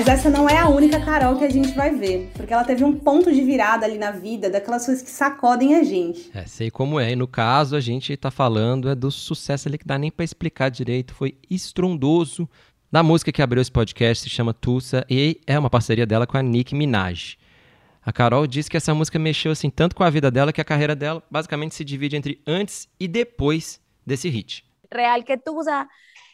Essa 0.07 0.31
não 0.31 0.49
é 0.49 0.59
a 0.59 0.69
única 0.69 1.01
Carol 1.01 1.37
que 1.37 1.45
a 1.45 1.51
gente 1.51 1.73
vai 1.73 1.95
ver, 1.95 2.31
porque 2.35 2.53
ela 2.53 2.63
teve 2.63 2.85
um 2.85 2.93
ponto 2.93 3.33
de 3.33 3.41
virada 3.43 3.85
ali 3.85 3.99
na 3.99 4.13
vida, 4.13 4.49
daquelas 4.49 4.87
coisas 4.87 5.03
que 5.03 5.11
sacodem 5.11 5.75
a 5.75 5.83
gente. 5.83 6.31
É, 6.35 6.45
sei 6.47 6.71
como 6.71 7.01
é. 7.01 7.13
E 7.13 7.17
no 7.17 7.27
caso, 7.27 7.75
a 7.75 7.81
gente 7.81 8.17
tá 8.17 8.31
falando 8.31 8.89
é 8.89 8.95
do 8.95 9.11
sucesso 9.11 9.67
ali 9.67 9.79
que 9.79 9.87
dá 9.87 9.99
nem 9.99 10.11
para 10.11 10.25
explicar 10.25 10.69
direito, 10.69 11.15
foi 11.15 11.37
estrondoso. 11.51 12.49
Da 12.93 13.03
música 13.03 13.33
que 13.33 13.43
abriu 13.43 13.61
esse 13.61 13.73
podcast 13.73 14.25
se 14.25 14.31
chama 14.31 14.55
Tulsa 14.55 15.05
e 15.11 15.41
é 15.47 15.59
uma 15.59 15.69
parceria 15.69 16.07
dela 16.07 16.27
com 16.27 16.39
a 16.39 16.43
Nicki 16.43 16.75
Minaj. 16.75 17.37
A 18.01 18.13
Carol 18.13 18.47
disse 18.47 18.71
que 18.71 18.77
essa 18.77 18.95
música 18.95 19.19
mexeu 19.19 19.53
assim 19.53 19.69
tanto 19.69 19.97
com 19.97 20.05
a 20.05 20.11
vida 20.11 20.31
dela 20.31 20.53
que 20.53 20.61
a 20.61 20.65
carreira 20.65 20.95
dela 20.95 21.23
basicamente 21.31 21.75
se 21.75 21.85
divide 21.85 22.17
entre 22.17 22.41
antes 22.47 22.89
e 22.99 23.07
depois 23.07 23.81
desse 24.07 24.29
hit. 24.29 24.65
Real 24.91 25.23
que 25.23 25.37
Tusa 25.37 25.87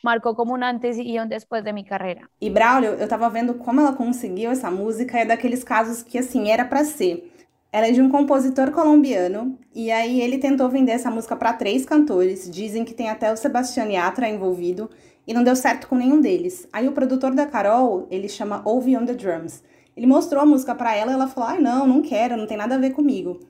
marcou 0.05 0.35
como 0.35 0.53
um 0.53 0.63
antes 0.63 0.99
e 0.99 1.19
um 1.19 1.27
depois 1.27 1.65
de 1.65 1.73
minha 1.73 1.87
carreira. 1.87 2.29
E 2.39 2.51
Braulio, 2.51 2.91
eu 2.91 3.09
tava 3.09 3.29
vendo 3.31 3.55
como 3.55 3.81
ela 3.81 3.95
conseguiu 3.95 4.51
essa 4.51 4.71
música, 4.71 5.19
é 5.19 5.25
daqueles 5.25 5.65
casos 5.65 6.03
que 6.03 6.19
assim 6.19 6.51
era 6.51 6.65
para 6.65 6.85
ser. 6.85 7.33
Ela 7.73 7.89
é 7.89 7.91
de 7.91 8.01
um 8.03 8.11
compositor 8.11 8.71
colombiano 8.71 9.59
e 9.75 9.91
aí 9.91 10.21
ele 10.21 10.39
tentou 10.39 10.69
vender 10.69 10.93
essa 10.93 11.11
música 11.11 11.35
para 11.35 11.55
três 11.55 11.85
cantores. 11.85 12.49
Dizem 12.49 12.85
que 12.85 12.95
tem 12.95 13.09
até 13.09 13.33
o 13.33 13.37
Sebastián 13.37 13.87
Yatra 13.87 14.29
envolvido 14.29 14.89
e 15.27 15.33
não 15.33 15.43
deu 15.43 15.57
certo 15.57 15.89
com 15.89 15.97
nenhum 15.97 16.21
deles. 16.21 16.69
Aí 16.73 16.87
o 16.87 16.93
produtor 16.93 17.35
da 17.35 17.47
Carol, 17.47 18.07
ele 18.11 18.29
chama 18.29 18.63
Ouve 18.65 18.97
on 18.97 19.07
the 19.07 19.15
Drums. 19.15 19.65
Ele 19.97 20.07
mostrou 20.07 20.43
a 20.43 20.47
música 20.47 20.75
para 20.75 20.95
ela 20.95 21.13
e 21.13 21.15
ela 21.15 21.27
falou: 21.27 21.49
"Ai, 21.49 21.61
não, 21.61 21.87
não 21.87 22.03
quero, 22.03 22.37
não 22.37 22.47
tem 22.47 22.57
nada 22.57 22.75
a 22.75 22.79
ver 22.79 22.91
comigo". 22.91 23.41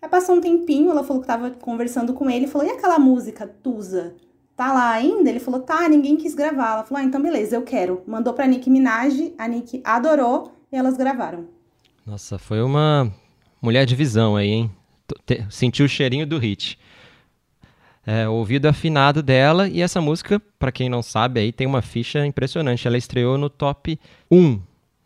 Aí 0.00 0.08
passou 0.08 0.36
um 0.36 0.40
tempinho, 0.40 0.90
ela 0.90 1.02
falou 1.02 1.20
que 1.20 1.26
tava 1.26 1.50
conversando 1.50 2.14
com 2.14 2.30
ele 2.30 2.44
e 2.46 2.48
falou: 2.48 2.66
"E 2.66 2.70
aquela 2.70 2.98
música 2.98 3.46
Tusa?" 3.46 4.14
Tá 4.56 4.72
lá 4.72 4.90
ainda? 4.92 5.28
Ele 5.28 5.40
falou, 5.40 5.60
tá, 5.60 5.88
ninguém 5.88 6.16
quis 6.16 6.34
gravar. 6.34 6.72
Ela 6.72 6.84
falou, 6.84 7.02
ah, 7.02 7.06
então 7.06 7.20
beleza, 7.20 7.56
eu 7.56 7.62
quero. 7.62 8.02
Mandou 8.06 8.32
pra 8.32 8.46
Nick 8.46 8.68
Minaj, 8.70 9.32
a 9.38 9.48
Nick 9.48 9.80
adorou 9.84 10.52
e 10.72 10.76
elas 10.76 10.96
gravaram. 10.96 11.46
Nossa, 12.06 12.38
foi 12.38 12.62
uma 12.62 13.12
mulher 13.60 13.86
de 13.86 13.94
visão 13.94 14.36
aí, 14.36 14.50
hein? 14.50 14.70
Sentiu 15.50 15.86
o 15.86 15.88
cheirinho 15.88 16.26
do 16.26 16.38
hit. 16.38 16.78
É, 18.06 18.28
o 18.28 18.32
ouvido 18.32 18.66
afinado 18.66 19.22
dela 19.22 19.66
e 19.66 19.80
essa 19.80 20.00
música, 20.00 20.40
para 20.58 20.70
quem 20.70 20.90
não 20.90 21.02
sabe, 21.02 21.40
aí 21.40 21.52
tem 21.52 21.66
uma 21.66 21.80
ficha 21.80 22.26
impressionante. 22.26 22.86
Ela 22.86 22.98
estreou 22.98 23.38
no 23.38 23.48
top 23.48 23.98
1, 24.30 24.36
em 24.36 24.60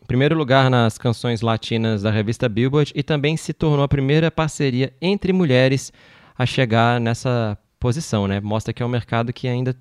primeiro 0.05 0.35
lugar 0.35 0.69
nas 0.69 0.97
canções 0.97 1.39
latinas 1.39 2.01
da 2.01 2.11
revista 2.11 2.49
Billboard 2.49 2.91
e 2.93 3.01
também 3.01 3.37
se 3.37 3.53
tornou 3.53 3.83
a 3.83 3.87
primeira 3.87 4.29
parceria 4.29 4.91
entre 5.01 5.31
mulheres 5.31 5.93
a 6.37 6.45
chegar 6.45 6.99
nessa 6.99 7.57
posição, 7.79 8.27
né? 8.27 8.39
Mostra 8.39 8.73
que 8.73 8.83
é 8.83 8.85
um 8.85 8.89
mercado 8.89 9.31
que 9.31 9.47
ainda 9.47 9.75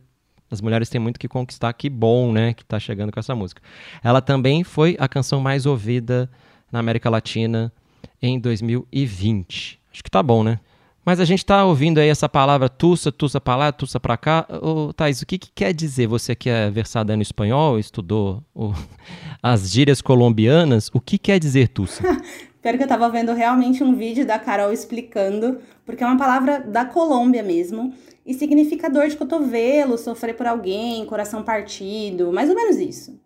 as 0.50 0.60
mulheres 0.60 0.88
têm 0.88 1.00
muito 1.00 1.18
que 1.18 1.28
conquistar. 1.28 1.72
Que 1.72 1.90
bom, 1.90 2.32
né? 2.32 2.54
Que 2.54 2.62
está 2.62 2.78
chegando 2.78 3.12
com 3.12 3.20
essa 3.20 3.34
música. 3.34 3.60
Ela 4.02 4.20
também 4.20 4.64
foi 4.64 4.96
a 4.98 5.08
canção 5.08 5.40
mais 5.40 5.66
ouvida 5.66 6.30
na 6.70 6.78
América 6.78 7.10
Latina 7.10 7.72
em 8.20 8.38
2020. 8.38 9.78
Acho 9.92 10.02
que 10.02 10.10
tá 10.10 10.22
bom, 10.22 10.42
né? 10.42 10.60
Mas 11.04 11.20
a 11.20 11.24
gente 11.24 11.38
está 11.38 11.64
ouvindo 11.64 11.98
aí 11.98 12.08
essa 12.08 12.28
palavra 12.28 12.68
tussa, 12.68 13.10
tussa 13.10 13.40
para 13.40 13.56
lá, 13.56 13.72
tussa 13.72 13.98
para 13.98 14.16
cá. 14.16 14.46
Ô, 14.62 14.92
Thais, 14.92 15.22
o 15.22 15.26
que, 15.26 15.38
que, 15.38 15.50
quer 15.54 15.72
dizer? 15.72 16.06
Você 16.06 16.34
que 16.34 16.50
é 16.50 16.70
versada 16.70 17.16
no 17.16 17.22
espanhol, 17.22 17.78
estudou 17.78 18.44
o, 18.54 18.74
as 19.42 19.70
gírias 19.70 20.02
colombianas, 20.02 20.90
o 20.92 21.00
que 21.00 21.16
quer 21.16 21.38
dizer 21.38 21.68
tussa? 21.68 22.02
Pior 22.60 22.76
que 22.76 22.82
eu 22.82 22.88
tava 22.88 23.08
vendo 23.08 23.32
realmente 23.32 23.84
um 23.84 23.94
vídeo 23.94 24.26
da 24.26 24.38
Carol 24.38 24.72
explicando, 24.72 25.60
porque 25.86 26.02
é 26.02 26.06
uma 26.06 26.18
palavra 26.18 26.60
da 26.60 26.84
Colômbia 26.84 27.42
mesmo, 27.42 27.94
e 28.26 28.34
significa 28.34 28.90
dor 28.90 29.08
de 29.08 29.16
cotovelo, 29.16 29.96
sofrer 29.96 30.34
por 30.34 30.46
alguém, 30.46 31.06
coração 31.06 31.42
partido, 31.42 32.32
mais 32.32 32.50
ou 32.50 32.56
menos 32.56 32.76
isso. 32.76 33.18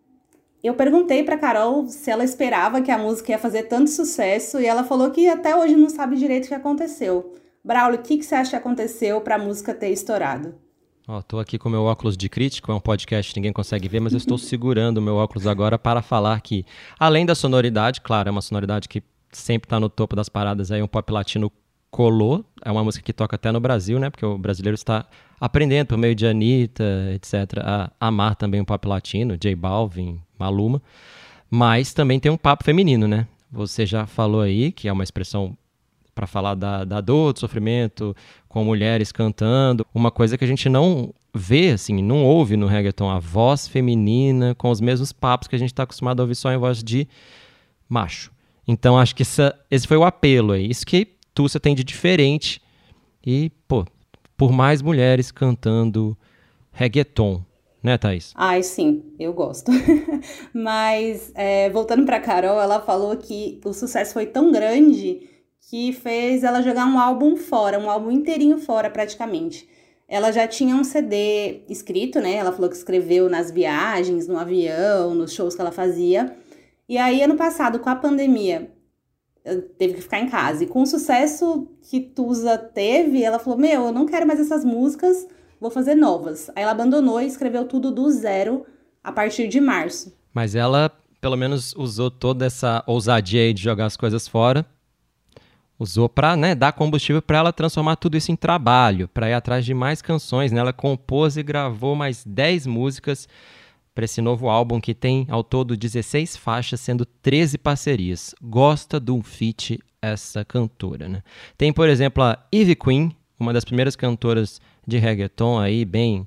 Eu 0.62 0.74
perguntei 0.74 1.24
pra 1.24 1.38
Carol 1.38 1.88
se 1.88 2.10
ela 2.10 2.22
esperava 2.22 2.80
que 2.80 2.90
a 2.90 2.98
música 2.98 3.32
ia 3.32 3.38
fazer 3.38 3.64
tanto 3.64 3.90
sucesso, 3.90 4.60
e 4.60 4.66
ela 4.66 4.84
falou 4.84 5.10
que 5.10 5.26
até 5.28 5.56
hoje 5.56 5.74
não 5.74 5.88
sabe 5.88 6.16
direito 6.16 6.44
o 6.44 6.48
que 6.48 6.54
aconteceu. 6.54 7.32
Braulio, 7.64 7.98
o 7.98 8.02
que, 8.02 8.18
que 8.18 8.24
você 8.24 8.34
acha 8.34 8.50
que 8.50 8.56
aconteceu 8.56 9.20
pra 9.20 9.38
música 9.38 9.74
ter 9.74 9.88
estourado? 9.88 10.54
Ó, 11.08 11.20
tô 11.20 11.40
aqui 11.40 11.58
com 11.58 11.68
meu 11.68 11.82
óculos 11.82 12.16
de 12.16 12.28
crítico, 12.28 12.70
é 12.70 12.74
um 12.74 12.80
podcast 12.80 13.34
ninguém 13.34 13.52
consegue 13.52 13.88
ver, 13.88 13.98
mas 13.98 14.12
eu 14.12 14.18
estou 14.18 14.38
segurando 14.38 14.98
o 14.98 15.02
meu 15.02 15.16
óculos 15.16 15.48
agora 15.48 15.76
para 15.76 16.00
falar 16.00 16.40
que, 16.40 16.64
além 16.98 17.26
da 17.26 17.34
sonoridade, 17.34 18.00
claro, 18.00 18.28
é 18.28 18.32
uma 18.32 18.40
sonoridade 18.40 18.88
que 18.88 19.02
sempre 19.32 19.68
tá 19.68 19.80
no 19.80 19.88
topo 19.88 20.14
das 20.14 20.28
paradas 20.28 20.70
aí, 20.70 20.82
um 20.82 20.86
pop 20.86 21.10
latino 21.12 21.50
colou. 21.90 22.44
É 22.64 22.70
uma 22.70 22.82
música 22.82 23.04
que 23.04 23.12
toca 23.12 23.36
até 23.36 23.52
no 23.52 23.60
Brasil, 23.60 23.98
né? 23.98 24.10
Porque 24.10 24.24
o 24.24 24.38
brasileiro 24.38 24.74
está 24.74 25.06
aprendendo 25.40 25.88
por 25.88 25.98
meio 25.98 26.14
de 26.14 26.26
Anitta, 26.26 26.84
etc., 27.14 27.58
a 27.62 27.92
amar 28.00 28.34
também 28.36 28.60
o 28.60 28.64
pop 28.64 28.88
latino, 28.88 29.36
J 29.36 29.54
Balvin, 29.54 30.20
Maluma. 30.38 30.82
Mas 31.50 31.92
também 31.92 32.18
tem 32.18 32.32
um 32.32 32.36
papo 32.36 32.64
feminino, 32.64 33.06
né? 33.06 33.26
Você 33.50 33.84
já 33.84 34.06
falou 34.06 34.40
aí, 34.40 34.72
que 34.72 34.88
é 34.88 34.92
uma 34.92 35.04
expressão 35.04 35.56
para 36.14 36.26
falar 36.26 36.54
da, 36.54 36.84
da 36.84 37.00
dor, 37.00 37.32
do 37.32 37.40
sofrimento, 37.40 38.16
com 38.48 38.64
mulheres 38.64 39.12
cantando. 39.12 39.86
Uma 39.94 40.10
coisa 40.10 40.38
que 40.38 40.44
a 40.44 40.48
gente 40.48 40.68
não 40.68 41.12
vê, 41.34 41.70
assim, 41.70 42.02
não 42.02 42.24
ouve 42.24 42.56
no 42.56 42.66
reggaeton, 42.66 43.10
a 43.10 43.18
voz 43.18 43.66
feminina 43.66 44.54
com 44.54 44.70
os 44.70 44.80
mesmos 44.80 45.12
papos 45.12 45.48
que 45.48 45.56
a 45.56 45.58
gente 45.58 45.72
está 45.72 45.82
acostumado 45.82 46.20
a 46.20 46.22
ouvir 46.22 46.34
só 46.34 46.52
em 46.52 46.58
voz 46.58 46.82
de 46.82 47.08
macho. 47.88 48.30
Então 48.66 48.98
acho 48.98 49.14
que 49.14 49.22
essa, 49.22 49.58
esse 49.70 49.86
foi 49.86 49.96
o 49.96 50.04
apelo 50.04 50.52
aí. 50.52 50.68
Isso 50.68 50.86
que 50.86 51.06
Tussa 51.34 51.58
tem 51.58 51.74
de 51.74 51.84
diferente. 51.84 52.60
E, 53.24 53.50
pô, 53.68 53.84
por 54.36 54.52
mais 54.52 54.82
mulheres 54.82 55.30
cantando 55.30 56.16
reggaeton, 56.72 57.42
né, 57.82 57.98
Thaís? 57.98 58.32
Ai, 58.34 58.62
sim, 58.62 59.02
eu 59.18 59.32
gosto. 59.32 59.70
Mas, 60.52 61.32
é, 61.34 61.68
voltando 61.70 62.04
pra 62.04 62.20
Carol, 62.20 62.60
ela 62.60 62.80
falou 62.80 63.16
que 63.16 63.60
o 63.64 63.72
sucesso 63.72 64.12
foi 64.12 64.26
tão 64.26 64.50
grande 64.50 65.28
que 65.68 65.92
fez 65.92 66.44
ela 66.44 66.60
jogar 66.60 66.86
um 66.86 66.98
álbum 66.98 67.36
fora, 67.36 67.78
um 67.78 67.90
álbum 67.90 68.10
inteirinho 68.10 68.58
fora 68.58 68.90
praticamente. 68.90 69.68
Ela 70.08 70.30
já 70.30 70.46
tinha 70.46 70.76
um 70.76 70.84
CD 70.84 71.62
escrito, 71.68 72.20
né? 72.20 72.34
Ela 72.34 72.52
falou 72.52 72.68
que 72.68 72.76
escreveu 72.76 73.30
nas 73.30 73.50
viagens, 73.50 74.28
no 74.28 74.38
avião, 74.38 75.14
nos 75.14 75.32
shows 75.32 75.54
que 75.54 75.60
ela 75.60 75.72
fazia. 75.72 76.36
E 76.92 76.98
aí, 76.98 77.22
ano 77.22 77.36
passado, 77.36 77.78
com 77.78 77.88
a 77.88 77.96
pandemia, 77.96 78.70
teve 79.78 79.94
que 79.94 80.02
ficar 80.02 80.20
em 80.20 80.28
casa. 80.28 80.62
E 80.62 80.66
com 80.66 80.82
o 80.82 80.86
sucesso 80.86 81.66
que 81.88 81.98
Tusa 81.98 82.58
teve, 82.58 83.22
ela 83.22 83.38
falou: 83.38 83.58
Meu, 83.58 83.86
eu 83.86 83.92
não 83.92 84.04
quero 84.04 84.26
mais 84.26 84.38
essas 84.38 84.62
músicas, 84.62 85.26
vou 85.58 85.70
fazer 85.70 85.94
novas. 85.94 86.50
Aí 86.54 86.62
ela 86.62 86.72
abandonou 86.72 87.18
e 87.18 87.26
escreveu 87.26 87.64
tudo 87.64 87.90
do 87.90 88.10
zero 88.10 88.66
a 89.02 89.10
partir 89.10 89.48
de 89.48 89.58
março. 89.58 90.14
Mas 90.34 90.54
ela, 90.54 90.92
pelo 91.18 91.34
menos, 91.34 91.74
usou 91.76 92.10
toda 92.10 92.44
essa 92.44 92.84
ousadia 92.86 93.40
aí 93.40 93.54
de 93.54 93.62
jogar 93.62 93.86
as 93.86 93.96
coisas 93.96 94.28
fora. 94.28 94.66
Usou 95.78 96.10
para 96.10 96.36
né, 96.36 96.54
dar 96.54 96.74
combustível 96.74 97.22
para 97.22 97.38
ela 97.38 97.54
transformar 97.54 97.96
tudo 97.96 98.18
isso 98.18 98.30
em 98.30 98.36
trabalho, 98.36 99.08
para 99.08 99.30
ir 99.30 99.32
atrás 99.32 99.64
de 99.64 99.72
mais 99.72 100.02
canções. 100.02 100.52
Né? 100.52 100.60
Ela 100.60 100.74
compôs 100.74 101.38
e 101.38 101.42
gravou 101.42 101.96
mais 101.96 102.22
10 102.22 102.66
músicas 102.66 103.26
para 103.94 104.04
esse 104.04 104.20
novo 104.20 104.48
álbum 104.48 104.80
que 104.80 104.94
tem 104.94 105.26
ao 105.28 105.44
todo 105.44 105.76
16 105.76 106.36
faixas, 106.36 106.80
sendo 106.80 107.04
13 107.04 107.58
parcerias. 107.58 108.34
Gosta 108.42 108.98
de 108.98 109.10
um 109.10 109.22
feat 109.22 109.78
essa 110.00 110.44
cantora, 110.44 111.08
né? 111.08 111.22
Tem, 111.56 111.72
por 111.72 111.88
exemplo, 111.88 112.22
a 112.22 112.38
Eve 112.50 112.74
Queen, 112.74 113.14
uma 113.38 113.52
das 113.52 113.64
primeiras 113.64 113.94
cantoras 113.94 114.60
de 114.86 114.98
reggaeton 114.98 115.58
aí, 115.58 115.84
bem 115.84 116.26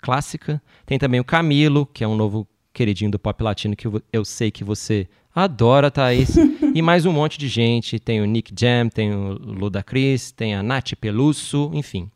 clássica. 0.00 0.62
Tem 0.84 0.98
também 0.98 1.18
o 1.18 1.24
Camilo, 1.24 1.86
que 1.86 2.04
é 2.04 2.08
um 2.08 2.16
novo 2.16 2.46
queridinho 2.72 3.10
do 3.10 3.18
pop 3.18 3.42
latino 3.42 3.74
que 3.74 3.88
eu 4.12 4.24
sei 4.24 4.50
que 4.50 4.62
você 4.62 5.08
adora, 5.34 5.90
Thaís. 5.90 6.36
e 6.74 6.80
mais 6.82 7.04
um 7.06 7.12
monte 7.12 7.38
de 7.38 7.48
gente. 7.48 7.98
Tem 7.98 8.20
o 8.20 8.24
Nick 8.24 8.52
Jam, 8.58 8.88
tem 8.88 9.12
o 9.12 9.32
Ludacris, 9.32 10.30
tem 10.30 10.54
a 10.54 10.62
Nath 10.62 10.94
Peluso, 11.00 11.70
enfim. 11.74 12.10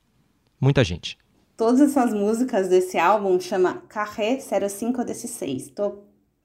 Muita 0.61 0.85
gente. 0.85 1.19
Todas 1.61 1.83
essas 1.83 2.11
músicas 2.14 2.69
desse 2.69 2.97
álbum 2.97 3.38
chama 3.38 3.83
Carré 3.87 4.38
0516. 4.38 5.69
Tô, 5.76 5.99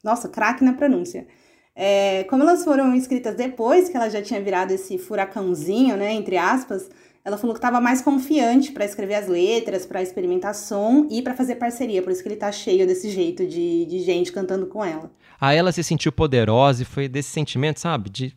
nossa, 0.04 0.28
craque 0.28 0.62
na 0.62 0.74
pronúncia. 0.74 1.26
É, 1.74 2.26
como 2.26 2.44
elas 2.44 2.66
foram 2.66 2.94
escritas 2.94 3.34
depois 3.34 3.88
que 3.88 3.96
ela 3.96 4.10
já 4.10 4.22
tinha 4.22 4.42
virado 4.42 4.74
esse 4.74 4.98
furacãozinho, 4.98 5.96
né, 5.96 6.12
entre 6.12 6.36
aspas, 6.36 6.90
ela 7.24 7.38
falou 7.38 7.54
que 7.54 7.60
estava 7.60 7.80
mais 7.80 8.02
confiante 8.02 8.74
para 8.74 8.84
escrever 8.84 9.16
as 9.16 9.30
letras, 9.30 9.86
para 9.86 10.02
experimentar 10.02 10.54
som 10.54 11.08
e 11.10 11.22
para 11.22 11.34
fazer 11.34 11.56
parceria. 11.56 12.02
Por 12.02 12.12
isso 12.12 12.22
que 12.22 12.28
ele 12.28 12.36
tá 12.36 12.52
cheio 12.52 12.86
desse 12.86 13.10
jeito 13.10 13.48
de, 13.48 13.86
de 13.86 14.00
gente 14.00 14.34
cantando 14.34 14.68
com 14.68 14.84
ela. 14.84 15.10
Aí 15.40 15.58
ela 15.58 15.72
se 15.72 15.82
sentiu 15.82 16.12
poderosa 16.12 16.82
e 16.82 16.86
foi 16.86 17.08
desse 17.08 17.30
sentimento, 17.30 17.80
sabe, 17.80 18.10
de 18.10 18.36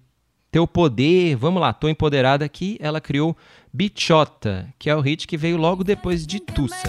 ter 0.51 0.61
o 0.61 0.67
poder, 0.67 1.37
vamos 1.37 1.61
lá, 1.61 1.73
tô 1.73 1.89
empoderada 1.89 2.45
aqui, 2.45 2.79
ela 2.81 3.01
criou 3.01 3.37
Bichota, 3.73 4.69
que 4.79 4.89
é 4.89 4.97
o 4.97 5.01
hit 5.01 5.27
que 5.27 5.37
veio 5.37 5.57
logo 5.57 5.85
depois 5.85 6.27
de 6.27 6.41
Tussa. 6.41 6.89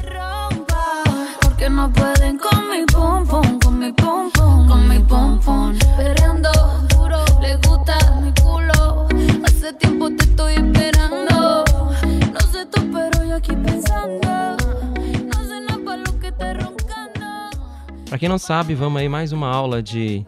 Para 18.08 18.18
quem 18.18 18.30
não 18.30 18.40
sabe, 18.40 18.74
vamos 18.74 19.00
aí 19.00 19.08
mais 19.08 19.32
uma 19.32 19.48
aula 19.48 19.84
de 19.84 20.26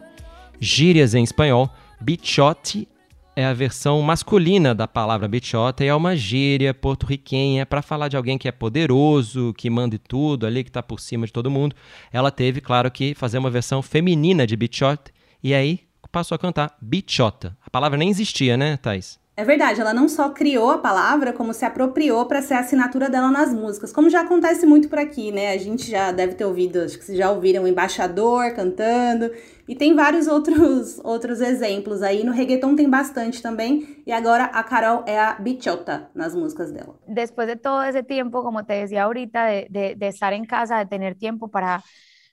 gírias 0.60 1.14
em 1.14 1.24
espanhol. 1.24 1.68
Bichote 2.00 2.88
é 3.34 3.44
a 3.44 3.54
versão 3.54 4.00
masculina 4.02 4.74
da 4.74 4.86
palavra 4.86 5.26
bichota 5.26 5.84
e 5.84 5.88
é 5.88 5.94
uma 5.94 6.14
gíria 6.16 6.74
porto-riquenha 6.74 7.64
para 7.64 7.82
falar 7.82 8.08
de 8.08 8.16
alguém 8.16 8.36
que 8.36 8.48
é 8.48 8.52
poderoso, 8.52 9.54
que 9.56 9.70
manda 9.70 9.98
tudo 9.98 10.46
ali, 10.46 10.62
que 10.62 10.70
está 10.70 10.82
por 10.82 11.00
cima 11.00 11.26
de 11.26 11.32
todo 11.32 11.50
mundo. 11.50 11.74
Ela 12.12 12.30
teve, 12.30 12.60
claro, 12.60 12.90
que 12.90 13.14
fazer 13.14 13.38
uma 13.38 13.50
versão 13.50 13.80
feminina 13.82 14.46
de 14.46 14.56
bichota 14.56 15.10
e 15.42 15.54
aí 15.54 15.80
passou 16.10 16.34
a 16.34 16.38
cantar 16.38 16.76
bichota. 16.80 17.56
A 17.64 17.70
palavra 17.70 17.98
nem 17.98 18.10
existia, 18.10 18.56
né, 18.56 18.76
Thais? 18.76 19.21
É 19.34 19.44
verdade, 19.44 19.80
ela 19.80 19.94
não 19.94 20.10
só 20.10 20.28
criou 20.28 20.70
a 20.70 20.78
palavra, 20.78 21.32
como 21.32 21.54
se 21.54 21.64
apropriou 21.64 22.26
para 22.26 22.42
ser 22.42 22.52
a 22.52 22.60
assinatura 22.60 23.08
dela 23.08 23.30
nas 23.30 23.52
músicas, 23.52 23.90
como 23.90 24.10
já 24.10 24.20
acontece 24.20 24.66
muito 24.66 24.90
por 24.90 24.98
aqui, 24.98 25.32
né? 25.32 25.52
A 25.52 25.56
gente 25.56 25.90
já 25.90 26.12
deve 26.12 26.34
ter 26.34 26.44
ouvido, 26.44 26.80
acho 26.80 26.98
que 26.98 27.04
vocês 27.04 27.16
já 27.16 27.30
ouviram 27.30 27.64
o 27.64 27.66
Embaixador 27.66 28.52
cantando, 28.54 29.30
e 29.66 29.74
tem 29.74 29.94
vários 29.94 30.26
outros, 30.26 31.00
outros 31.02 31.40
exemplos 31.40 32.02
aí. 32.02 32.22
No 32.24 32.32
reggaeton 32.32 32.76
tem 32.76 32.90
bastante 32.90 33.40
também, 33.40 34.02
e 34.06 34.12
agora 34.12 34.44
a 34.44 34.62
Carol 34.62 35.02
é 35.06 35.18
a 35.18 35.32
bichota 35.32 36.10
nas 36.14 36.34
músicas 36.34 36.70
dela. 36.70 36.94
Depois 37.08 37.48
de 37.48 37.56
todo 37.56 37.84
esse 37.84 38.02
tempo, 38.02 38.42
como 38.42 38.62
te 38.62 38.82
decía 38.82 39.04
ahorita, 39.04 39.46
de, 39.46 39.68
de, 39.70 39.94
de 39.94 40.08
estar 40.08 40.34
em 40.34 40.44
casa, 40.44 40.84
de 40.84 40.90
ter 40.90 41.14
tempo 41.16 41.48
para 41.48 41.82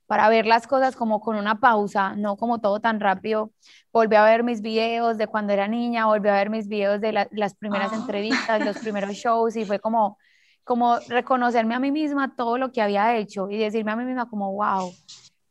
para 0.09 0.27
ver 0.27 0.47
las 0.47 0.65
cosas 0.65 0.95
como 0.95 1.21
con 1.21 1.35
una 1.35 1.59
pausa, 1.59 2.15
no 2.15 2.35
como 2.35 2.59
todo 2.59 2.79
tan 2.79 2.99
rápido. 2.99 3.51
Volví 3.93 4.15
a 4.15 4.23
ver 4.23 4.43
mis 4.43 4.63
videos 4.63 5.19
de 5.19 5.27
cuando 5.27 5.53
era 5.53 5.67
niña, 5.67 6.07
volví 6.07 6.27
a 6.29 6.33
ver 6.33 6.49
mis 6.49 6.67
videos 6.67 6.99
de 6.99 7.27
las 7.29 7.53
primeras 7.53 7.93
ah. 7.93 7.97
entrevistas, 7.97 8.65
los 8.65 8.79
primeros 8.79 9.11
shows 9.13 9.55
y 9.55 9.65
fue 9.65 9.77
como, 9.77 10.17
como 10.63 10.97
reconocerme 11.09 11.75
a 11.75 11.79
mí 11.79 11.91
misma 11.91 12.35
todo 12.35 12.57
lo 12.57 12.71
que 12.71 12.81
había 12.81 13.17
hecho 13.17 13.51
y 13.51 13.59
decirme 13.59 13.91
a 13.91 13.95
mí 13.97 14.03
misma 14.03 14.27
como, 14.27 14.51
wow, 14.51 14.91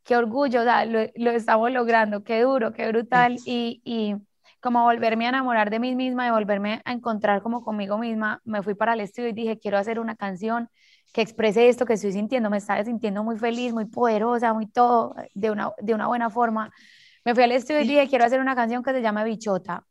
qué 0.02 0.16
orgullo, 0.16 0.64
lo, 0.64 1.06
lo, 1.14 1.30
estamos 1.30 1.70
logrando, 1.70 2.24
qué 2.24 2.40
duro, 2.40 2.72
qué 2.72 2.88
brutal 2.88 3.36
y, 3.46 3.80
y 3.84 4.16
como 4.60 4.82
volverme 4.82 5.26
a 5.26 5.28
enamorar 5.28 5.70
de 5.70 5.78
mí 5.78 5.94
misma 5.94 6.26
y 6.26 6.30
volverme 6.32 6.82
a 6.84 6.90
encontrar 6.90 7.42
como 7.42 7.62
conmigo 7.62 7.96
misma, 7.96 8.40
me 8.44 8.64
fui 8.64 8.74
para 8.74 8.94
el 8.94 9.00
estudio 9.02 9.28
y 9.28 9.34
dije, 9.34 9.60
quiero 9.60 9.78
hacer 9.78 10.00
una 10.00 10.16
canción 10.16 10.68
que 11.12 11.22
exprese 11.22 11.68
esto 11.68 11.86
que 11.86 11.94
estoy 11.94 12.12
sintiendo, 12.12 12.50
me 12.50 12.58
estaba 12.58 12.84
sintiendo 12.84 13.24
muy 13.24 13.38
feliz, 13.38 13.72
muy 13.72 13.86
poderosa, 13.86 14.52
muy 14.52 14.66
todo, 14.66 15.14
de 15.34 15.50
una, 15.50 15.72
de 15.80 15.94
una 15.94 16.06
buena 16.06 16.30
forma. 16.30 16.70
Me 17.24 17.34
fui 17.34 17.44
al 17.44 17.52
estudio 17.52 17.80
y 17.80 17.88
dije, 17.88 18.08
quiero 18.08 18.24
hacer 18.24 18.40
una 18.40 18.54
canción 18.54 18.82
que 18.82 18.92
se 18.92 19.02
llama 19.02 19.24
Bichota, 19.24 19.84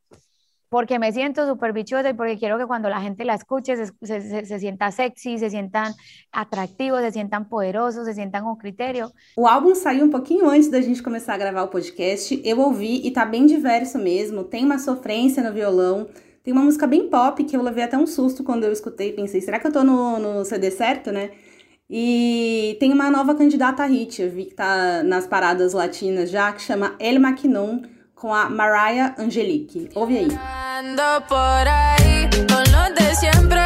porque 0.70 1.00
me 1.00 1.12
siento 1.12 1.48
súper 1.48 1.72
bichota 1.72 2.10
y 2.10 2.14
porque 2.14 2.38
quiero 2.38 2.58
que 2.58 2.66
cuando 2.66 2.90
la 2.90 3.02
gente 3.02 3.24
la 3.24 3.36
escuche 3.36 3.76
se, 3.76 3.94
se, 4.02 4.46
se, 4.46 4.60
sienta 4.60 4.92
sexy, 4.92 5.38
se 5.38 5.50
sientan 5.50 5.94
atrativos, 6.32 7.02
se 7.02 7.12
sientan 7.12 7.48
poderosos, 7.48 8.06
se 8.06 8.14
sientan 8.14 8.44
com 8.44 8.58
critério. 8.58 9.12
O 9.36 9.48
álbum 9.48 9.76
saiu 9.76 10.06
um 10.06 10.10
pouquinho 10.10 10.50
antes 10.50 10.70
da 10.70 10.82
gente 10.82 11.02
começar 11.02 11.36
a 11.36 11.38
gravar 11.38 11.64
o 11.64 11.68
podcast. 11.70 12.42
Eu 12.44 12.60
ouvi 12.60 13.06
e 13.06 13.12
tá 13.12 13.26
bem 13.26 13.46
diverso 13.46 13.98
mesmo. 13.98 14.44
Tem 14.44 14.66
uma 14.66 14.78
sofrência 14.78 15.42
no 15.42 15.54
violão, 15.54 16.08
tem 16.48 16.54
uma 16.54 16.64
música 16.64 16.88
bem 16.88 17.10
pop 17.10 17.44
que 17.44 17.58
eu 17.58 17.62
levei 17.62 17.84
até 17.84 17.98
um 17.98 18.08
susto 18.08 18.42
quando 18.42 18.64
eu 18.64 18.72
escutei. 18.72 19.12
Pensei, 19.12 19.42
será 19.42 19.60
que 19.60 19.68
eu 19.68 19.72
tô 19.74 19.84
no, 19.84 20.18
no 20.18 20.46
CD 20.46 20.72
certo, 20.72 21.12
né? 21.12 21.32
E 21.90 22.78
tem 22.80 22.94
uma 22.94 23.12
nova 23.12 23.36
candidata 23.36 23.84
a 23.84 23.86
hit, 23.86 24.22
eu 24.22 24.32
vi 24.32 24.46
que 24.46 24.54
tá 24.54 25.04
nas 25.04 25.28
paradas 25.28 25.74
latinas 25.74 26.30
já, 26.30 26.54
que 26.54 26.62
chama 26.62 26.96
El 27.00 27.20
Maquinon, 27.20 27.82
com 28.16 28.34
a 28.34 28.50
Mariah 28.50 29.14
Angelique. 29.20 29.90
Ouve 29.94 30.20
aí. 30.20 30.30
Ando 30.80 31.26
por 31.28 31.68
aí, 31.68 32.30
con 32.48 32.94
de 32.94 33.16
siempre, 33.18 33.57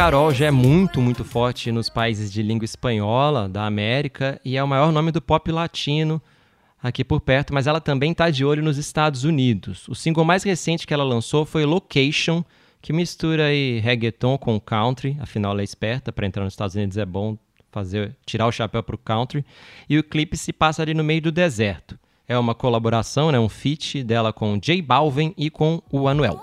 Carol 0.00 0.32
já 0.32 0.46
é 0.46 0.50
muito, 0.50 0.98
muito 0.98 1.26
forte 1.26 1.70
nos 1.70 1.90
países 1.90 2.32
de 2.32 2.42
língua 2.42 2.64
espanhola 2.64 3.46
da 3.46 3.66
América 3.66 4.40
e 4.42 4.56
é 4.56 4.64
o 4.64 4.66
maior 4.66 4.90
nome 4.90 5.12
do 5.12 5.20
pop 5.20 5.52
latino 5.52 6.22
aqui 6.82 7.04
por 7.04 7.20
perto, 7.20 7.52
mas 7.52 7.66
ela 7.66 7.82
também 7.82 8.12
está 8.12 8.30
de 8.30 8.42
olho 8.42 8.62
nos 8.62 8.78
Estados 8.78 9.24
Unidos. 9.24 9.86
O 9.88 9.94
single 9.94 10.24
mais 10.24 10.42
recente 10.42 10.86
que 10.86 10.94
ela 10.94 11.04
lançou 11.04 11.44
foi 11.44 11.66
Location, 11.66 12.42
que 12.80 12.94
mistura 12.94 13.48
aí 13.48 13.78
reggaeton 13.78 14.38
com 14.38 14.58
country, 14.58 15.18
afinal 15.20 15.52
ela 15.52 15.60
é 15.60 15.64
esperta, 15.64 16.10
para 16.10 16.26
entrar 16.26 16.44
nos 16.44 16.54
Estados 16.54 16.74
Unidos 16.74 16.96
é 16.96 17.04
bom 17.04 17.36
fazer 17.70 18.16
tirar 18.24 18.46
o 18.46 18.52
chapéu 18.52 18.82
para 18.82 18.94
o 18.94 18.98
country, 18.98 19.44
e 19.86 19.98
o 19.98 20.02
clipe 20.02 20.34
se 20.34 20.50
passa 20.50 20.80
ali 20.80 20.94
no 20.94 21.04
meio 21.04 21.20
do 21.20 21.30
deserto. 21.30 21.98
É 22.26 22.38
uma 22.38 22.54
colaboração, 22.54 23.30
né, 23.30 23.38
um 23.38 23.50
feat 23.50 24.02
dela 24.02 24.32
com 24.32 24.58
J 24.58 24.80
Balvin 24.80 25.34
e 25.36 25.50
com 25.50 25.82
o 25.92 26.08
Anuel. 26.08 26.40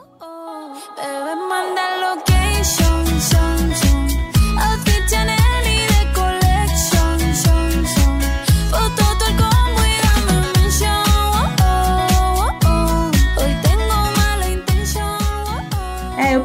eu 3.34 3.47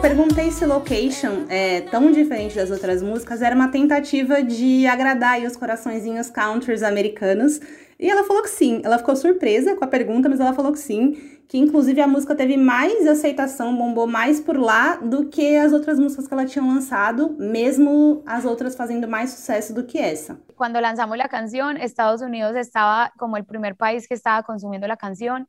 perguntei 0.03 0.51
se 0.51 0.67
Location, 0.67 1.45
é, 1.49 1.83
tão 1.83 2.11
diferente 2.11 2.57
das 2.57 2.73
outras 2.73 3.01
músicas, 3.01 3.41
era 3.41 3.55
uma 3.55 3.69
tentativa 3.69 4.43
de 4.43 4.85
agradar 4.85 5.41
os 5.43 5.57
coraçõezinhos 5.57 6.29
countries 6.29 6.83
americanos. 6.83 7.61
E 8.03 8.11
ela 8.11 8.25
falou 8.25 8.43
que 8.43 8.49
sim. 8.49 8.83
Ela 8.85 8.99
ficou 8.99 9.15
surpresa 9.15 9.77
com 9.77 9.85
a 9.85 9.87
pergunta, 9.87 10.29
mas 10.29 10.41
ela 10.41 10.53
falou 10.53 10.73
que 10.73 10.79
sim. 10.81 11.13
Que 11.49 11.57
inclusive 11.57 12.01
a 12.01 12.07
música 12.09 12.35
teve 12.35 12.57
mais 12.57 13.07
aceitação, 13.07 13.77
bombou 13.77 14.09
mais 14.09 14.41
por 14.41 14.57
lá 14.59 14.97
do 14.97 15.29
que 15.29 15.57
as 15.57 15.73
outras 15.73 16.01
músicas 16.01 16.27
que 16.27 16.35
ela 16.35 16.45
tinha 16.45 16.65
lançado, 16.65 17.37
mesmo 17.39 18.21
as 18.27 18.45
outras 18.45 18.75
fazendo 18.75 19.07
mais 19.07 19.31
sucesso 19.31 19.73
do 19.73 19.85
que 19.85 19.99
essa. 19.99 20.37
Quando 20.57 20.81
lançamos 20.81 21.17
a 21.21 21.29
canção, 21.29 21.71
Estados 21.77 22.23
Unidos 22.23 22.57
estava 22.57 23.13
como 23.17 23.37
o 23.37 23.45
primeiro 23.45 23.77
país 23.77 24.05
que 24.05 24.15
estava 24.15 24.43
consumindo 24.43 24.85
a 24.91 24.97
canção. 24.97 25.47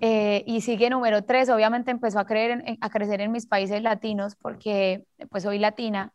Eh, 0.00 0.42
y 0.46 0.60
sigue 0.60 0.90
número 0.90 1.22
tres, 1.22 1.48
obviamente 1.48 1.90
empezó 1.90 2.18
a, 2.18 2.26
creer 2.26 2.76
a 2.80 2.90
crecer 2.90 3.22
en 3.22 3.32
mis 3.32 3.46
países 3.46 3.80
latinos 3.82 4.34
porque 4.34 5.06
pues 5.30 5.44
soy 5.44 5.60
latina, 5.60 6.12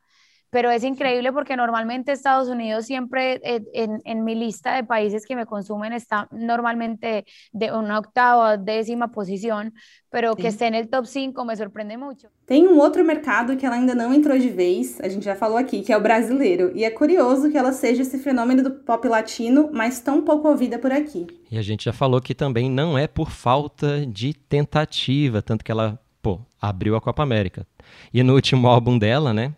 pero 0.51 0.69
es 0.69 0.83
increíble 0.83 1.31
porque 1.31 1.55
normalmente 1.55 2.11
Estados 2.11 2.49
Unidos 2.49 2.85
siempre 2.85 3.39
eh, 3.43 3.63
en, 3.73 4.01
en, 4.03 4.23
mi 4.23 4.35
lista 4.35 4.75
de 4.75 4.83
países 4.83 5.25
que 5.25 5.35
me 5.35 5.45
consumen 5.45 5.93
está 5.93 6.27
normalmente 6.29 7.25
de 7.53 7.71
una 7.71 7.97
octava, 7.97 8.57
décima 8.57 9.11
posición, 9.11 9.73
pero 10.09 10.33
Sim. 10.33 10.41
que 10.41 10.47
esté 10.49 10.69
no 10.69 10.85
top 10.87 11.07
5 11.07 11.45
me 11.45 11.55
surpreende 11.55 11.95
muito. 11.97 12.27
Tem 12.45 12.67
um 12.67 12.77
outro 12.79 13.03
mercado 13.03 13.55
que 13.55 13.65
ela 13.65 13.75
ainda 13.75 13.95
não 13.95 14.13
entrou 14.13 14.37
de 14.37 14.49
vez, 14.49 14.99
a 14.99 15.07
gente 15.07 15.23
já 15.23 15.35
falou 15.35 15.57
aqui, 15.57 15.81
que 15.81 15.93
é 15.93 15.97
o 15.97 16.01
brasileiro. 16.01 16.71
E 16.75 16.83
é 16.83 16.89
curioso 16.89 17.49
que 17.49 17.57
ela 17.57 17.71
seja 17.71 18.01
esse 18.01 18.19
fenômeno 18.19 18.61
do 18.61 18.71
pop 18.71 19.07
latino, 19.07 19.69
mas 19.71 20.01
tão 20.01 20.21
pouco 20.21 20.49
ouvida 20.49 20.77
por 20.77 20.91
aqui. 20.91 21.27
E 21.49 21.57
a 21.57 21.61
gente 21.61 21.85
já 21.85 21.93
falou 21.93 22.19
que 22.19 22.35
também 22.35 22.69
não 22.69 22.97
é 22.97 23.07
por 23.07 23.31
falta 23.31 24.05
de 24.05 24.33
tentativa, 24.33 25.41
tanto 25.41 25.63
que 25.63 25.71
ela, 25.71 25.97
pô, 26.21 26.41
abriu 26.61 26.97
a 26.97 27.01
Copa 27.01 27.23
América. 27.23 27.65
E 28.13 28.21
no 28.21 28.33
último 28.33 28.67
álbum 28.67 28.97
dela, 28.97 29.33
né, 29.33 29.53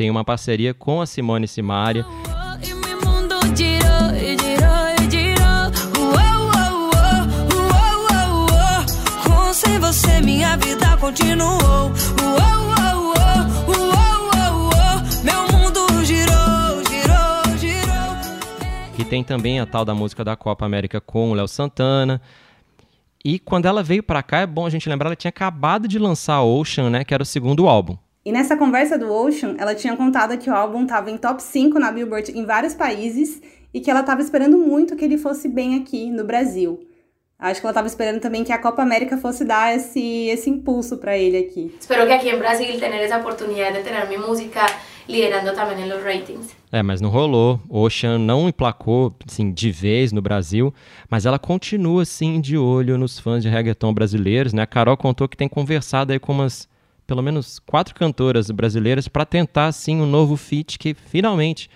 tem 0.00 0.08
uma 0.08 0.24
parceria 0.24 0.72
com 0.72 1.02
a 1.02 1.06
Simone 1.06 1.46
Simaria. 1.46 2.06
Sem 9.52 9.78
você 9.78 10.22
minha 10.22 10.56
vida 10.56 10.96
continuou. 10.96 11.92
Que 18.96 19.04
tem 19.04 19.22
também 19.22 19.60
a 19.60 19.66
tal 19.66 19.84
da 19.84 19.94
música 19.94 20.24
da 20.24 20.34
Copa 20.34 20.64
América 20.64 20.98
com 20.98 21.30
o 21.30 21.34
Léo 21.34 21.46
Santana. 21.46 22.22
E 23.22 23.38
quando 23.38 23.66
ela 23.66 23.82
veio 23.82 24.02
para 24.02 24.22
cá, 24.22 24.38
é 24.38 24.46
bom 24.46 24.64
a 24.64 24.70
gente 24.70 24.88
lembrar, 24.88 25.08
ela 25.08 25.16
tinha 25.16 25.28
acabado 25.28 25.86
de 25.86 25.98
lançar 25.98 26.40
Ocean, 26.40 26.88
né, 26.88 27.04
que 27.04 27.12
era 27.12 27.22
o 27.22 27.26
segundo 27.26 27.68
álbum. 27.68 27.98
E 28.22 28.30
nessa 28.30 28.54
conversa 28.54 28.98
do 28.98 29.10
Ocean, 29.10 29.54
ela 29.58 29.74
tinha 29.74 29.96
contado 29.96 30.36
que 30.36 30.50
o 30.50 30.54
álbum 30.54 30.82
estava 30.82 31.10
em 31.10 31.16
top 31.16 31.42
5 31.42 31.78
na 31.78 31.90
Billboard 31.90 32.32
em 32.32 32.44
vários 32.44 32.74
países 32.74 33.40
e 33.72 33.80
que 33.80 33.90
ela 33.90 34.00
estava 34.00 34.20
esperando 34.20 34.58
muito 34.58 34.94
que 34.94 35.04
ele 35.04 35.16
fosse 35.16 35.48
bem 35.48 35.76
aqui 35.76 36.10
no 36.10 36.24
Brasil. 36.24 36.86
Acho 37.38 37.58
que 37.58 37.66
ela 37.66 37.70
estava 37.70 37.86
esperando 37.86 38.20
também 38.20 38.44
que 38.44 38.52
a 38.52 38.58
Copa 38.58 38.82
América 38.82 39.16
fosse 39.16 39.42
dar 39.42 39.74
esse, 39.74 40.26
esse 40.28 40.50
impulso 40.50 40.98
para 40.98 41.16
ele 41.16 41.38
aqui. 41.38 41.74
Espero 41.80 42.06
que 42.06 42.12
aqui 42.12 42.28
em 42.28 42.38
Brasil 42.38 42.66
tenha 42.78 42.96
essa 42.96 43.16
oportunidade 43.16 43.78
de 43.78 43.84
ter 43.84 44.06
minha 44.06 44.20
música 44.20 44.66
liderando 45.08 45.54
também 45.54 45.88
nos 45.88 46.04
ratings. 46.04 46.54
É, 46.70 46.82
mas 46.82 47.00
não 47.00 47.08
rolou. 47.08 47.58
Ocean 47.70 48.18
não 48.18 48.50
emplacou 48.50 49.16
assim, 49.26 49.50
de 49.50 49.72
vez 49.72 50.12
no 50.12 50.20
Brasil, 50.20 50.74
mas 51.08 51.24
ela 51.24 51.38
continua 51.38 52.02
assim 52.02 52.38
de 52.38 52.58
olho 52.58 52.98
nos 52.98 53.18
fãs 53.18 53.42
de 53.42 53.48
reggaeton 53.48 53.94
brasileiros, 53.94 54.52
né? 54.52 54.60
A 54.60 54.66
Carol 54.66 54.98
contou 54.98 55.26
que 55.26 55.36
tem 55.38 55.48
conversado 55.48 56.12
aí 56.12 56.18
com 56.18 56.32
umas 56.32 56.68
pelo 57.10 57.24
menos 57.24 57.58
quatro 57.58 57.92
cantoras 57.92 58.52
brasileiras 58.52 59.08
para 59.08 59.26
tentar 59.26 59.66
assim 59.66 60.00
um 60.00 60.06
novo 60.06 60.36
feat 60.36 60.78
que 60.78 60.94
finalmente 60.94 61.68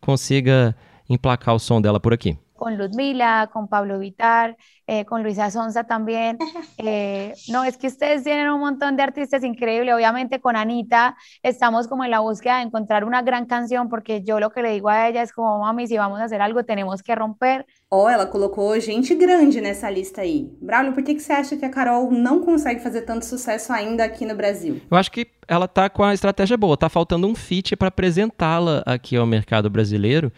consiga 0.00 0.76
emplacar 1.10 1.56
o 1.56 1.58
som 1.58 1.82
dela 1.82 1.98
por 1.98 2.14
aqui. 2.14 2.38
Com 2.56 2.70
Ludmila, 2.70 3.48
com 3.52 3.66
Pablo 3.66 3.98
Vitar, 3.98 4.56
eh, 4.86 5.04
con 5.04 5.22
Luisa 5.22 5.50
Sonza 5.50 5.84
también. 5.84 6.38
Eh, 6.78 7.32
no, 7.48 7.64
es 7.64 7.78
que 7.78 7.86
ustedes 7.86 8.22
tienen 8.22 8.50
un 8.50 8.60
montón 8.60 8.96
de 8.96 9.02
artistas 9.02 9.42
increíbles. 9.42 9.94
Obviamente 9.94 10.40
con 10.40 10.56
Anita 10.56 11.16
estamos 11.42 11.88
como 11.88 12.04
en 12.04 12.10
la 12.10 12.20
búsqueda 12.20 12.58
de 12.58 12.64
encontrar 12.64 13.04
una 13.04 13.22
gran 13.22 13.46
canción, 13.46 13.88
porque 13.88 14.22
yo 14.22 14.38
lo 14.40 14.50
que 14.50 14.62
le 14.62 14.72
digo 14.72 14.88
a 14.90 15.08
ella 15.08 15.22
es 15.22 15.32
como, 15.32 15.58
mami, 15.58 15.86
si 15.86 15.96
vamos 15.96 16.20
a 16.20 16.24
hacer 16.24 16.42
algo, 16.42 16.64
tenemos 16.64 17.02
que 17.02 17.14
romper. 17.14 17.66
Oh, 17.88 18.08
ela 18.08 18.26
colocou 18.26 18.78
gente 18.80 19.14
grande 19.14 19.60
nessa 19.60 19.88
lista 19.88 20.20
aí. 20.20 20.50
Braulio, 20.60 20.92
por 20.92 21.02
que, 21.02 21.14
que 21.14 21.20
você 21.20 21.32
acha 21.32 21.56
que 21.56 21.64
a 21.64 21.70
Carol 21.70 22.10
não 22.10 22.40
consegue 22.40 22.80
fazer 22.80 23.02
tanto 23.02 23.24
sucesso 23.24 23.72
ainda 23.72 24.04
aqui 24.04 24.26
no 24.26 24.34
Brasil? 24.34 24.80
Eu 24.90 24.96
acho 24.96 25.10
que 25.10 25.26
ela 25.48 25.68
tá 25.68 25.88
com 25.88 26.02
a 26.02 26.12
estratégia 26.12 26.56
boa. 26.56 26.76
Tá 26.76 26.88
faltando 26.88 27.26
um 27.26 27.34
feat 27.34 27.76
para 27.76 27.88
apresentá-la 27.88 28.82
aqui 28.84 29.16
ao 29.16 29.26
mercado 29.26 29.70
brasileiro 29.70 30.32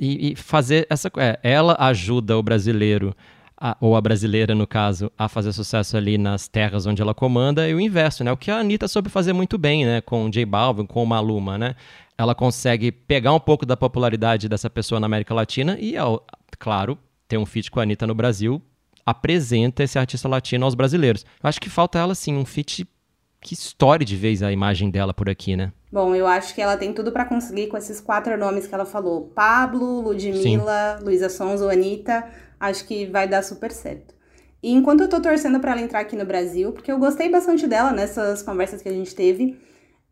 e, 0.00 0.32
e 0.32 0.36
fazer 0.36 0.86
essa. 0.88 1.10
É, 1.18 1.38
ela 1.42 1.76
ajuda 1.78 2.36
o 2.38 2.42
brasileiro 2.42 3.14
a, 3.60 3.76
ou 3.80 3.94
a 3.94 4.00
brasileira, 4.00 4.54
no 4.54 4.66
caso, 4.66 5.12
a 5.18 5.28
fazer 5.28 5.52
sucesso 5.52 5.96
ali 5.96 6.16
nas 6.16 6.48
terras 6.48 6.86
onde 6.86 7.02
ela 7.02 7.12
comanda, 7.12 7.68
e 7.68 7.74
o 7.74 7.80
inverso, 7.80 8.24
né? 8.24 8.32
O 8.32 8.36
que 8.36 8.50
a 8.50 8.56
Anitta 8.56 8.88
soube 8.88 9.10
fazer 9.10 9.34
muito 9.34 9.58
bem, 9.58 9.84
né? 9.84 10.00
Com 10.00 10.24
o 10.24 10.30
J 10.30 10.46
Balvin, 10.46 10.86
com 10.86 11.02
o 11.02 11.06
Maluma, 11.06 11.58
né? 11.58 11.74
Ela 12.16 12.34
consegue 12.34 12.90
pegar 12.90 13.32
um 13.32 13.40
pouco 13.40 13.66
da 13.66 13.76
popularidade 13.76 14.48
dessa 14.48 14.70
pessoa 14.70 14.98
na 14.98 15.06
América 15.06 15.34
Latina 15.34 15.76
e, 15.78 15.94
claro, 16.58 16.98
ter 17.28 17.38
um 17.38 17.46
feat 17.46 17.70
com 17.70 17.80
a 17.80 17.82
Anitta 17.82 18.06
no 18.06 18.14
Brasil 18.14 18.62
apresenta 19.04 19.82
esse 19.82 19.98
artista 19.98 20.28
latino 20.28 20.64
aos 20.64 20.74
brasileiros. 20.74 21.24
Eu 21.42 21.48
acho 21.48 21.60
que 21.60 21.70
falta 21.70 21.98
ela, 21.98 22.14
sim, 22.14 22.36
um 22.36 22.44
feat 22.44 22.86
que 23.40 23.54
estoure 23.54 24.04
de 24.04 24.16
vez 24.16 24.42
a 24.42 24.52
imagem 24.52 24.90
dela 24.90 25.12
por 25.14 25.28
aqui, 25.28 25.56
né? 25.56 25.72
Bom, 25.92 26.14
eu 26.14 26.26
acho 26.26 26.54
que 26.54 26.62
ela 26.62 26.76
tem 26.76 26.92
tudo 26.92 27.10
para 27.10 27.24
conseguir 27.24 27.66
com 27.66 27.76
esses 27.76 28.00
quatro 28.00 28.36
nomes 28.38 28.66
que 28.66 28.74
ela 28.74 28.86
falou: 28.86 29.32
Pablo, 29.34 30.00
Ludmilla, 30.00 31.00
Luísa 31.02 31.28
Sonza, 31.28 31.70
Anitta 31.70 32.24
acho 32.60 32.86
que 32.86 33.06
vai 33.06 33.26
dar 33.26 33.42
super 33.42 33.72
certo. 33.72 34.14
E 34.62 34.70
enquanto 34.72 35.00
eu 35.00 35.08
tô 35.08 35.20
torcendo 35.20 35.58
para 35.58 35.72
ela 35.72 35.80
entrar 35.80 36.00
aqui 36.00 36.14
no 36.14 36.26
Brasil, 36.26 36.72
porque 36.72 36.92
eu 36.92 36.98
gostei 36.98 37.30
bastante 37.30 37.66
dela 37.66 37.92
nessas 37.92 38.42
conversas 38.42 38.82
que 38.82 38.88
a 38.88 38.92
gente 38.92 39.14
teve, 39.14 39.58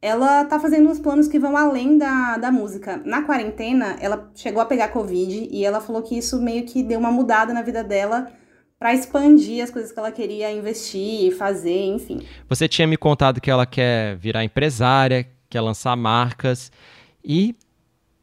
ela 0.01 0.45
tá 0.47 0.59
fazendo 0.59 0.88
uns 0.88 0.99
planos 0.99 1.29
que 1.29 1.38
vão 1.38 1.55
além 1.55 1.99
da, 1.99 2.38
da 2.38 2.51
música. 2.51 3.03
Na 3.05 3.23
quarentena, 3.23 3.97
ela 4.01 4.31
chegou 4.35 4.62
a 4.62 4.64
pegar 4.64 4.88
Covid 4.88 5.49
e 5.51 5.64
ela 5.64 5.81
falou 5.81 6.03
que 6.03 6.17
isso 6.17 6.41
meio 6.41 6.64
que 6.64 6.83
deu 6.83 6.99
uma 6.99 7.12
mudada 7.12 7.53
na 7.53 7.61
vida 7.61 7.85
dela 7.85 8.33
para 8.79 8.95
expandir 8.95 9.62
as 9.62 9.71
coisas 9.71 9.93
que 9.93 9.99
ela 9.99 10.12
queria 10.12 10.51
investir, 10.51 11.37
fazer, 11.37 11.87
enfim. 11.87 12.25
Você 12.49 12.67
tinha 12.69 12.87
me 12.87 12.97
contado 12.97 13.41
que 13.41 13.51
ela 13.51 13.67
quer 13.67 14.17
virar 14.17 14.45
empresária, 14.45 15.27
quer 15.49 15.61
lançar 15.61 15.97
marcas 15.97 16.71
e 17.25 17.55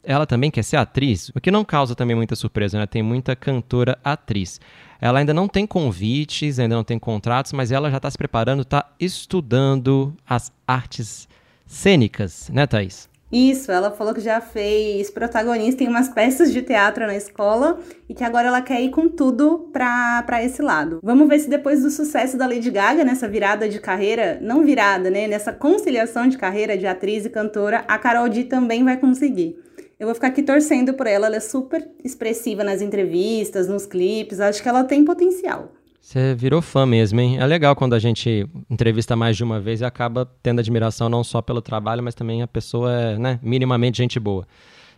ela 0.03 0.25
também 0.25 0.51
quer 0.51 0.63
ser 0.63 0.77
atriz, 0.77 1.29
o 1.35 1.41
que 1.41 1.49
não 1.49 1.65
causa 1.65 1.95
também 1.95 2.15
muita 2.15 2.35
surpresa, 2.35 2.77
né? 2.77 2.85
Tem 2.85 3.01
muita 3.01 3.35
cantora 3.35 3.97
atriz. 4.03 4.61
Ela 5.01 5.19
ainda 5.19 5.33
não 5.33 5.47
tem 5.47 5.65
convites, 5.65 6.59
ainda 6.59 6.75
não 6.75 6.83
tem 6.83 6.99
contratos, 6.99 7.51
mas 7.53 7.71
ela 7.71 7.89
já 7.89 7.97
está 7.97 8.09
se 8.09 8.17
preparando, 8.17 8.61
está 8.61 8.93
estudando 8.99 10.15
as 10.27 10.51
artes 10.67 11.27
cênicas, 11.65 12.49
né, 12.49 12.67
Thaís? 12.67 13.09
Isso, 13.31 13.71
ela 13.71 13.91
falou 13.91 14.13
que 14.13 14.21
já 14.21 14.39
fez 14.39 15.09
protagonista 15.09 15.83
em 15.83 15.87
umas 15.87 16.07
peças 16.07 16.53
de 16.53 16.61
teatro 16.61 17.07
na 17.07 17.15
escola 17.15 17.79
e 18.07 18.13
que 18.13 18.23
agora 18.23 18.47
ela 18.47 18.61
quer 18.61 18.79
ir 18.81 18.91
com 18.91 19.09
tudo 19.09 19.69
para 19.73 20.43
esse 20.43 20.61
lado. 20.61 20.99
Vamos 21.01 21.27
ver 21.27 21.39
se 21.39 21.49
depois 21.49 21.81
do 21.81 21.89
sucesso 21.89 22.37
da 22.37 22.45
Lady 22.45 22.69
Gaga 22.69 23.03
nessa 23.03 23.27
virada 23.27 23.67
de 23.67 23.79
carreira, 23.79 24.37
não 24.41 24.63
virada, 24.63 25.09
né, 25.09 25.27
nessa 25.27 25.51
conciliação 25.51 26.27
de 26.27 26.37
carreira 26.37 26.77
de 26.77 26.85
atriz 26.85 27.25
e 27.25 27.29
cantora, 27.29 27.83
a 27.87 27.97
Carol 27.97 28.29
D 28.29 28.43
também 28.43 28.83
vai 28.83 28.97
conseguir. 28.97 29.57
Eu 29.99 30.07
vou 30.07 30.13
ficar 30.13 30.27
aqui 30.27 30.43
torcendo 30.43 30.93
por 30.93 31.07
ela, 31.07 31.27
ela 31.27 31.37
é 31.37 31.39
super 31.39 31.89
expressiva 32.03 32.63
nas 32.63 32.81
entrevistas, 32.81 33.67
nos 33.67 33.85
clipes, 33.85 34.39
acho 34.39 34.61
que 34.61 34.69
ela 34.69 34.83
tem 34.83 35.03
potencial. 35.03 35.71
Você 36.05 36.35
virou 36.35 36.61
fã 36.61 36.85
mesmo, 36.85 37.19
hein? 37.19 37.39
É 37.39 37.47
legal 37.47 37.75
quando 37.75 37.93
a 37.93 37.99
gente 37.99 38.47
entrevista 38.69 39.15
mais 39.15 39.35
de 39.35 39.43
uma 39.43 39.59
vez 39.59 39.81
e 39.81 39.85
acaba 39.85 40.31
tendo 40.43 40.59
admiração 40.59 41.09
não 41.09 41.23
só 41.23 41.41
pelo 41.41 41.63
trabalho, 41.63 42.03
mas 42.03 42.13
também 42.13 42.43
a 42.43 42.47
pessoa 42.47 42.93
é 42.93 43.17
né, 43.17 43.39
minimamente 43.41 43.97
gente 43.97 44.19
boa. 44.19 44.47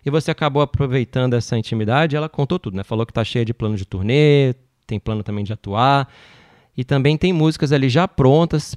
E 0.06 0.10
você 0.10 0.32
acabou 0.32 0.62
aproveitando 0.62 1.34
essa 1.34 1.58
intimidade, 1.58 2.18
ela 2.18 2.28
contou 2.28 2.60
tudo, 2.60 2.76
né? 2.76 2.84
Falou 2.84 3.06
que 3.06 3.14
tá 3.14 3.24
cheia 3.24 3.46
de 3.46 3.54
plano 3.54 3.78
de 3.78 3.86
turnê, 3.86 4.54
tem 4.86 5.00
plano 5.00 5.24
também 5.24 5.46
de 5.46 5.54
atuar, 5.54 6.10
e 6.76 6.84
também 6.84 7.18
tem 7.18 7.32
músicas 7.32 7.72
ali 7.72 7.88
já 7.88 8.06
prontas, 8.06 8.76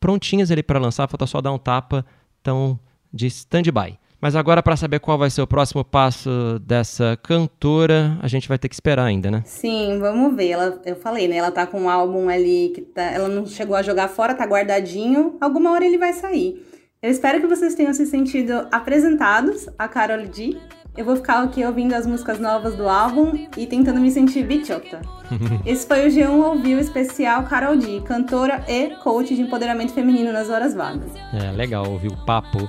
prontinhas 0.00 0.50
ali 0.50 0.62
para 0.62 0.78
lançar, 0.78 1.06
falta 1.08 1.26
só 1.26 1.42
dar 1.42 1.52
um 1.52 1.58
tapa, 1.58 2.06
tão 2.42 2.80
de 3.12 3.26
stand-by. 3.26 3.98
Mas 4.20 4.36
agora, 4.36 4.62
para 4.62 4.76
saber 4.76 5.00
qual 5.00 5.16
vai 5.16 5.30
ser 5.30 5.40
o 5.40 5.46
próximo 5.46 5.82
passo 5.82 6.58
dessa 6.60 7.18
cantora, 7.22 8.18
a 8.20 8.28
gente 8.28 8.46
vai 8.46 8.58
ter 8.58 8.68
que 8.68 8.74
esperar 8.74 9.04
ainda, 9.04 9.30
né? 9.30 9.42
Sim, 9.46 9.98
vamos 9.98 10.36
ver. 10.36 10.50
Ela, 10.50 10.80
eu 10.84 10.96
falei, 10.96 11.26
né? 11.26 11.36
Ela 11.36 11.50
tá 11.50 11.66
com 11.66 11.82
um 11.82 11.88
álbum 11.88 12.28
ali 12.28 12.70
que 12.74 12.82
tá, 12.82 13.02
ela 13.02 13.28
não 13.28 13.46
chegou 13.46 13.74
a 13.74 13.82
jogar 13.82 14.08
fora, 14.08 14.34
tá 14.34 14.44
guardadinho. 14.44 15.36
Alguma 15.40 15.70
hora 15.72 15.86
ele 15.86 15.96
vai 15.96 16.12
sair. 16.12 16.66
Eu 17.02 17.10
espero 17.10 17.40
que 17.40 17.46
vocês 17.46 17.74
tenham 17.74 17.94
se 17.94 18.04
sentido 18.04 18.68
apresentados 18.70 19.66
a 19.78 19.88
Carol 19.88 20.26
D. 20.26 20.54
eu 20.94 21.02
vou 21.02 21.16
ficar 21.16 21.42
aqui 21.42 21.64
ouvindo 21.64 21.94
as 21.94 22.06
músicas 22.06 22.38
novas 22.38 22.76
do 22.76 22.86
álbum 22.86 23.48
e 23.56 23.66
tentando 23.66 24.02
me 24.02 24.10
sentir 24.10 24.44
bichota. 24.44 25.00
Esse 25.64 25.86
foi 25.86 26.06
o 26.06 26.10
G1 26.10 26.44
Ouviu 26.44 26.78
especial 26.78 27.44
Carol 27.44 27.74
D, 27.74 28.02
cantora 28.02 28.62
e 28.68 28.96
coach 28.96 29.34
de 29.34 29.40
empoderamento 29.40 29.94
feminino 29.94 30.30
nas 30.30 30.50
horas 30.50 30.74
vagas. 30.74 31.10
É, 31.32 31.50
legal 31.52 31.88
ouvir 31.88 32.08
o 32.08 32.26
papo 32.26 32.68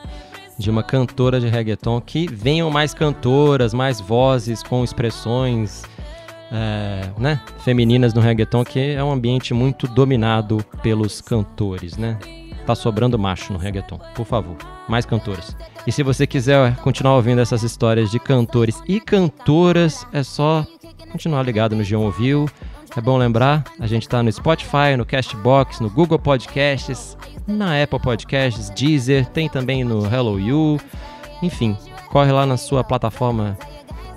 de 0.62 0.70
uma 0.70 0.84
cantora 0.84 1.40
de 1.40 1.48
reggaeton 1.48 2.00
que 2.02 2.28
venham 2.28 2.70
mais 2.70 2.94
cantoras, 2.94 3.74
mais 3.74 4.00
vozes 4.00 4.64
com 4.64 4.84
expressões 4.84 5.84
é, 6.52 7.10
né, 7.18 7.42
femininas 7.60 8.14
no 8.14 8.22
reggaeton, 8.22 8.64
que 8.64 8.80
é 8.80 9.04
um 9.04 9.12
ambiente 9.12 9.54
muito 9.54 9.88
dominado 9.88 10.64
pelos 10.84 11.22
cantores, 11.22 11.98
né? 11.98 12.18
Tá 12.66 12.76
sobrando 12.76 13.18
macho 13.18 13.54
no 13.54 13.60
reggaeton, 13.60 14.00
por 14.14 14.26
favor, 14.26 14.56
mais 14.88 15.06
cantoras. 15.06 15.56
E 15.88 15.92
se 15.92 16.04
você 16.04 16.28
quiser 16.28 16.76
continuar 16.78 17.16
ouvindo 17.16 17.42
essas 17.42 17.64
histórias 17.64 18.12
de 18.12 18.20
cantores 18.20 18.82
e 18.88 19.00
cantoras, 19.00 20.06
é 20.14 20.22
só 20.22 20.66
continuar 21.12 21.44
ligado 21.44 21.76
no 21.76 21.84
Geon 21.84 22.04
Ouviu. 22.04 22.48
É 22.96 23.00
bom 23.00 23.18
lembrar, 23.18 23.64
a 23.80 23.88
gente 23.88 24.04
está 24.04 24.22
no 24.22 24.32
Spotify, 24.32 24.98
no 24.98 25.06
Castbox, 25.06 25.80
no 25.80 25.90
Google 25.90 26.20
Podcasts, 26.20 27.18
na 27.48 27.82
Apple 27.82 28.00
Podcasts, 28.00 28.70
Deezer, 28.70 29.26
tem 29.28 29.48
também 29.48 29.84
no 29.84 30.06
Hello 30.06 30.38
You. 30.38 30.80
Enfim, 31.42 31.78
corre 32.10 32.32
lá 32.32 32.46
na 32.46 32.58
sua 32.58 32.84
plataforma 32.84 33.58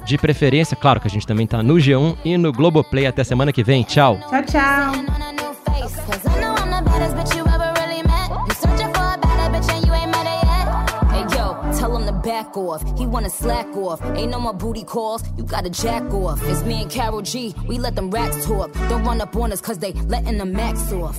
de 0.05 0.19
preferência. 0.19 0.77
Claro 0.77 1.01
que 1.01 1.07
a 1.07 1.11
gente 1.11 1.27
também 1.27 1.45
está 1.45 1.63
no 1.63 1.75
G1 1.75 2.17
e 2.25 2.37
no 2.37 2.53
Globoplay. 2.53 3.07
Até 3.07 3.25
semana 3.25 3.53
que 3.53 3.63
vem. 3.63 3.85
Tchau. 3.85 4.19
Tchau, 4.29 4.43
tchau. 4.43 6.64
Back 12.35 12.57
off. 12.57 12.83
He 12.99 13.07
wanna 13.07 13.31
slack 13.31 13.69
off. 13.77 14.01
Ain't 14.19 14.33
no 14.33 14.41
more 14.41 14.57
booty 14.65 14.83
calls. 14.83 15.23
You 15.37 15.45
gotta 15.45 15.71
jack 15.71 16.03
off. 16.13 16.39
It's 16.51 16.63
me 16.65 16.83
and 16.83 16.91
Carol 16.91 17.23
G. 17.23 17.55
We 17.69 17.79
let 17.79 17.95
them 17.95 18.11
racks 18.11 18.45
talk. 18.45 18.73
Don't 18.91 19.05
run 19.05 19.21
up 19.21 19.37
on 19.37 19.53
us 19.53 19.61
cause 19.61 19.79
they 19.79 19.93
letting 20.15 20.39
the 20.39 20.45
max 20.45 20.93
off. 20.93 21.19